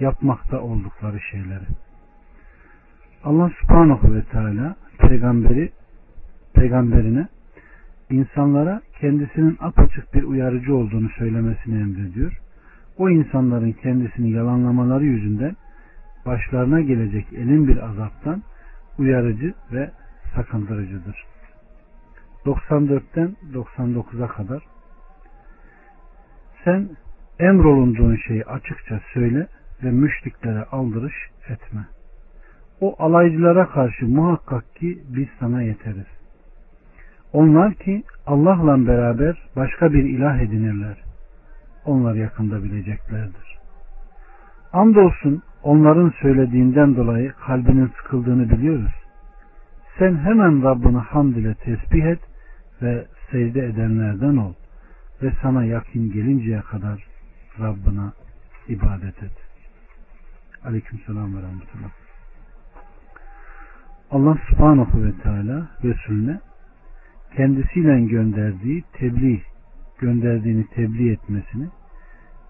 Yapmakta 0.00 0.60
oldukları 0.60 1.20
şeyleri. 1.20 1.64
Allah 3.24 3.50
subhanahu 3.60 4.14
ve 4.14 4.22
teala 4.22 4.76
peygamberi 4.98 5.72
peygamberine 6.54 7.28
insanlara 8.10 8.80
kendisinin 9.00 9.56
apaçık 9.60 10.14
bir 10.14 10.22
uyarıcı 10.22 10.76
olduğunu 10.76 11.08
söylemesini 11.08 11.80
emrediyor 11.80 12.40
o 12.98 13.10
insanların 13.10 13.72
kendisini 13.72 14.30
yalanlamaları 14.30 15.04
yüzünden 15.04 15.56
başlarına 16.26 16.80
gelecek 16.80 17.32
elin 17.32 17.68
bir 17.68 17.88
azaptan 17.88 18.42
uyarıcı 18.98 19.54
ve 19.72 19.90
sakındırıcıdır. 20.34 21.24
94'ten 22.44 23.36
99'a 23.52 24.28
kadar 24.28 24.62
sen 26.64 26.88
emrolunduğun 27.38 28.16
şeyi 28.16 28.44
açıkça 28.44 29.00
söyle 29.14 29.46
ve 29.82 29.90
müşriklere 29.90 30.64
aldırış 30.64 31.14
etme. 31.48 31.86
O 32.80 32.94
alaycılara 32.98 33.68
karşı 33.68 34.08
muhakkak 34.08 34.76
ki 34.76 35.02
biz 35.08 35.28
sana 35.40 35.62
yeteriz. 35.62 36.06
Onlar 37.32 37.74
ki 37.74 38.02
Allah'la 38.26 38.86
beraber 38.86 39.48
başka 39.56 39.92
bir 39.92 40.04
ilah 40.04 40.40
edinirler. 40.40 41.02
Onlar 41.84 42.14
yakında 42.14 42.64
bileceklerdir. 42.64 43.58
Andolsun 44.72 45.42
onların 45.64 46.12
söylediğinden 46.22 46.96
dolayı 46.96 47.32
kalbinin 47.32 47.92
sıkıldığını 47.96 48.50
biliyoruz. 48.50 48.92
Sen 49.98 50.16
hemen 50.16 50.62
Rabbini 50.62 50.98
hamd 50.98 51.36
ile 51.36 51.54
tesbih 51.54 52.04
et 52.04 52.20
ve 52.82 53.06
secde 53.30 53.66
edenlerden 53.66 54.36
ol 54.36 54.52
ve 55.22 55.32
sana 55.42 55.64
yakin 55.64 56.12
gelinceye 56.12 56.60
kadar 56.60 57.04
Rabbına 57.60 58.12
ibadet 58.68 59.22
et. 59.22 59.32
Aleyküm 60.64 60.98
selam 61.06 61.36
ve 61.36 61.42
rahmetullah. 61.42 61.90
Allah 64.10 64.38
subhanahu 64.48 65.04
ve 65.04 65.12
teala 65.22 65.68
Resulüne 65.84 66.40
kendisiyle 67.36 68.00
gönderdiği 68.00 68.84
tebliğ, 68.92 69.42
gönderdiğini 69.98 70.66
tebliğ 70.66 71.12
etmesini, 71.12 71.68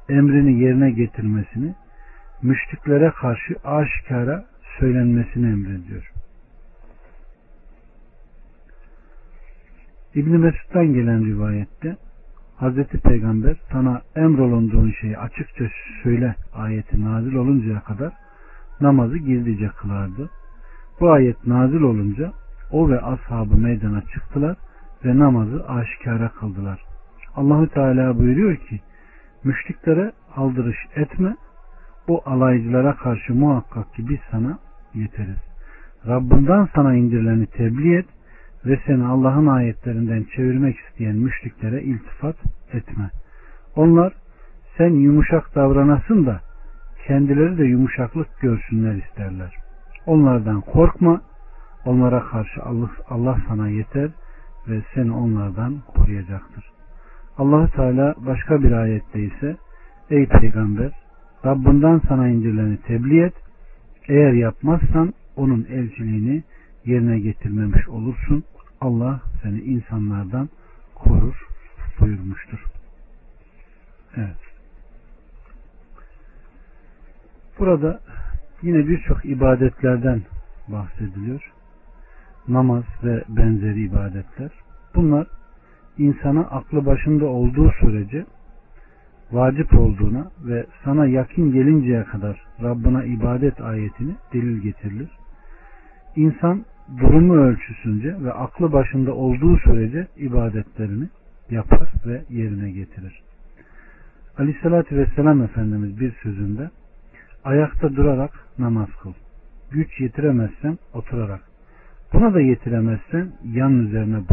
emrini 0.08 0.60
yerine 0.60 0.90
getirmesini, 0.90 1.74
müşriklere 2.44 3.10
karşı 3.10 3.56
aşikara 3.64 4.44
söylenmesini 4.78 5.46
emrediyor. 5.46 6.12
İbn 10.14 10.30
Mesud'dan 10.30 10.86
gelen 10.86 11.24
rivayette 11.24 11.96
Hazreti 12.56 12.98
Peygamber 12.98 13.56
sana 13.72 14.02
emrolunduğun 14.16 14.90
şeyi 15.00 15.18
açıkça 15.18 15.64
söyle 16.02 16.34
ayeti 16.54 17.04
nazil 17.04 17.34
oluncaya 17.34 17.80
kadar 17.80 18.12
namazı 18.80 19.18
gizlice 19.18 19.68
kılardı. 19.68 20.30
Bu 21.00 21.10
ayet 21.10 21.46
nazil 21.46 21.80
olunca 21.80 22.32
o 22.70 22.88
ve 22.88 23.00
ashabı 23.00 23.56
meydana 23.56 24.02
çıktılar 24.02 24.56
ve 25.04 25.18
namazı 25.18 25.68
aşikara 25.68 26.28
kıldılar. 26.28 26.84
Allahü 27.36 27.68
Teala 27.68 28.18
buyuruyor 28.18 28.56
ki 28.56 28.80
müşriklere 29.44 30.12
aldırış 30.36 30.78
etme 30.96 31.36
o 32.08 32.22
alaycılara 32.26 32.96
karşı 32.96 33.34
muhakkak 33.34 33.94
ki 33.94 34.08
biz 34.08 34.18
sana 34.30 34.58
yeteriz. 34.94 35.38
Rabbinden 36.06 36.68
sana 36.74 36.94
indirileni 36.94 37.46
tebliğ 37.46 37.96
et 37.96 38.06
ve 38.66 38.80
seni 38.86 39.04
Allah'ın 39.04 39.46
ayetlerinden 39.46 40.24
çevirmek 40.36 40.76
isteyen 40.78 41.16
müşriklere 41.16 41.82
iltifat 41.82 42.36
etme. 42.72 43.10
Onlar 43.76 44.12
sen 44.78 44.90
yumuşak 44.90 45.54
davranasın 45.54 46.26
da 46.26 46.40
kendileri 47.06 47.58
de 47.58 47.64
yumuşaklık 47.64 48.40
görsünler 48.40 48.94
isterler. 48.94 49.54
Onlardan 50.06 50.60
korkma. 50.60 51.20
Onlara 51.84 52.20
karşı 52.20 52.62
Allah, 52.62 52.90
Allah 53.08 53.36
sana 53.48 53.68
yeter 53.68 54.10
ve 54.68 54.82
seni 54.94 55.12
onlardan 55.12 55.74
koruyacaktır. 55.94 56.64
allah 57.38 57.66
Teala 57.66 58.14
başka 58.16 58.62
bir 58.62 58.72
ayette 58.72 59.20
ise 59.20 59.56
Ey 60.10 60.26
peygamber 60.26 61.03
Rabbinden 61.44 62.00
sana 62.08 62.28
indirileni 62.28 62.76
tebliğ 62.76 63.20
et. 63.20 63.34
Eğer 64.08 64.32
yapmazsan 64.32 65.14
onun 65.36 65.66
elçiliğini 65.70 66.42
yerine 66.84 67.18
getirmemiş 67.18 67.88
olursun. 67.88 68.44
Allah 68.80 69.20
seni 69.42 69.60
insanlardan 69.60 70.48
korur 70.94 71.48
buyurmuştur. 72.00 72.64
Evet. 74.16 74.36
Burada 77.58 78.00
yine 78.62 78.88
birçok 78.88 79.24
ibadetlerden 79.24 80.22
bahsediliyor. 80.68 81.52
Namaz 82.48 82.84
ve 83.04 83.24
benzeri 83.28 83.84
ibadetler. 83.84 84.50
Bunlar 84.94 85.26
insana 85.98 86.40
aklı 86.40 86.86
başında 86.86 87.26
olduğu 87.26 87.72
sürece 87.80 88.26
vacip 89.32 89.78
olduğuna 89.78 90.30
ve 90.44 90.66
sana 90.84 91.06
yakın 91.06 91.52
gelinceye 91.52 92.04
kadar 92.04 92.42
Rabbına 92.62 93.04
ibadet 93.04 93.60
ayetini 93.60 94.14
delil 94.32 94.60
getirilir. 94.60 95.10
İnsan 96.16 96.64
durumu 97.00 97.34
ölçüsünce 97.34 98.16
ve 98.24 98.32
aklı 98.32 98.72
başında 98.72 99.14
olduğu 99.14 99.58
sürece 99.58 100.06
ibadetlerini 100.16 101.08
yapar 101.50 101.88
ve 102.06 102.22
yerine 102.30 102.70
getirir. 102.70 103.22
Aleyhissalatü 104.38 104.96
Vesselam 104.96 105.42
Efendimiz 105.42 106.00
bir 106.00 106.12
sözünde 106.22 106.70
ayakta 107.44 107.96
durarak 107.96 108.30
namaz 108.58 108.88
kıl. 109.02 109.12
Güç 109.70 110.00
yetiremezsen 110.00 110.78
oturarak. 110.94 111.40
Buna 112.12 112.34
da 112.34 112.40
yetiremezsen 112.40 113.32
yan 113.44 113.86
üzerine 113.86 114.28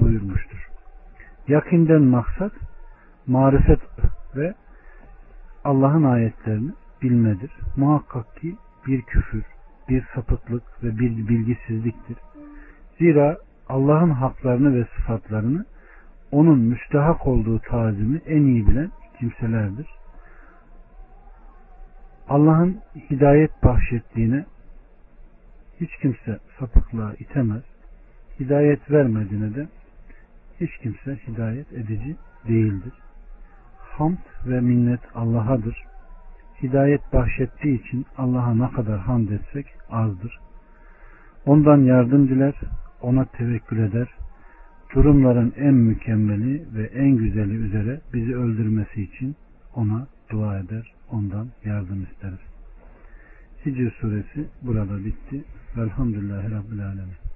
buyurmuştur. 0.00 0.68
Yakinden 1.48 2.02
maksat 2.02 2.52
marifet 3.26 3.80
ve 4.38 4.54
Allah'ın 5.64 6.04
ayetlerini 6.04 6.72
bilmedir. 7.02 7.50
Muhakkak 7.76 8.36
ki 8.36 8.56
bir 8.86 9.02
küfür, 9.02 9.44
bir 9.88 10.04
sapıklık 10.14 10.62
ve 10.82 10.98
bir 10.98 11.28
bilgisizliktir. 11.28 12.16
Zira 12.98 13.38
Allah'ın 13.68 14.10
haklarını 14.10 14.74
ve 14.74 14.84
sıfatlarını 14.96 15.64
onun 16.32 16.58
müstehak 16.58 17.26
olduğu 17.26 17.58
tazimi 17.58 18.20
en 18.26 18.42
iyi 18.42 18.66
bilen 18.66 18.90
kimselerdir. 19.18 19.86
Allah'ın 22.28 22.80
hidayet 23.10 23.62
bahşettiğine 23.62 24.44
hiç 25.80 25.90
kimse 26.02 26.38
sapıklığa 26.58 27.14
itemez. 27.14 27.62
Hidayet 28.40 28.90
vermediğine 28.90 29.54
de 29.54 29.68
hiç 30.60 30.76
kimse 30.82 31.18
hidayet 31.26 31.72
edici 31.72 32.16
değildir. 32.48 32.92
Hamd 33.98 34.18
ve 34.46 34.60
minnet 34.60 35.00
Allah'adır. 35.14 35.76
Hidayet 36.62 37.12
bahşettiği 37.12 37.80
için 37.80 38.06
Allah'a 38.16 38.54
ne 38.54 38.70
kadar 38.70 38.98
hamd 38.98 39.28
etsek 39.28 39.66
azdır. 39.90 40.38
Ondan 41.46 41.78
yardım 41.78 42.28
diler, 42.28 42.54
ona 43.00 43.24
tevekkül 43.24 43.78
eder. 43.78 44.08
Durumların 44.94 45.52
en 45.56 45.74
mükemmeli 45.74 46.64
ve 46.74 46.84
en 46.84 47.16
güzeli 47.16 47.54
üzere 47.54 48.00
bizi 48.14 48.36
öldürmesi 48.36 49.02
için 49.02 49.36
ona 49.74 50.06
dua 50.30 50.58
eder, 50.58 50.92
ondan 51.10 51.48
yardım 51.64 52.06
isteriz. 52.12 52.40
Hicr 53.66 53.90
suresi 53.90 54.48
burada 54.62 55.04
bitti. 55.04 55.44
Velhamdülillahi 55.76 56.50
Rabbil 56.50 56.86
Alemin. 56.86 57.27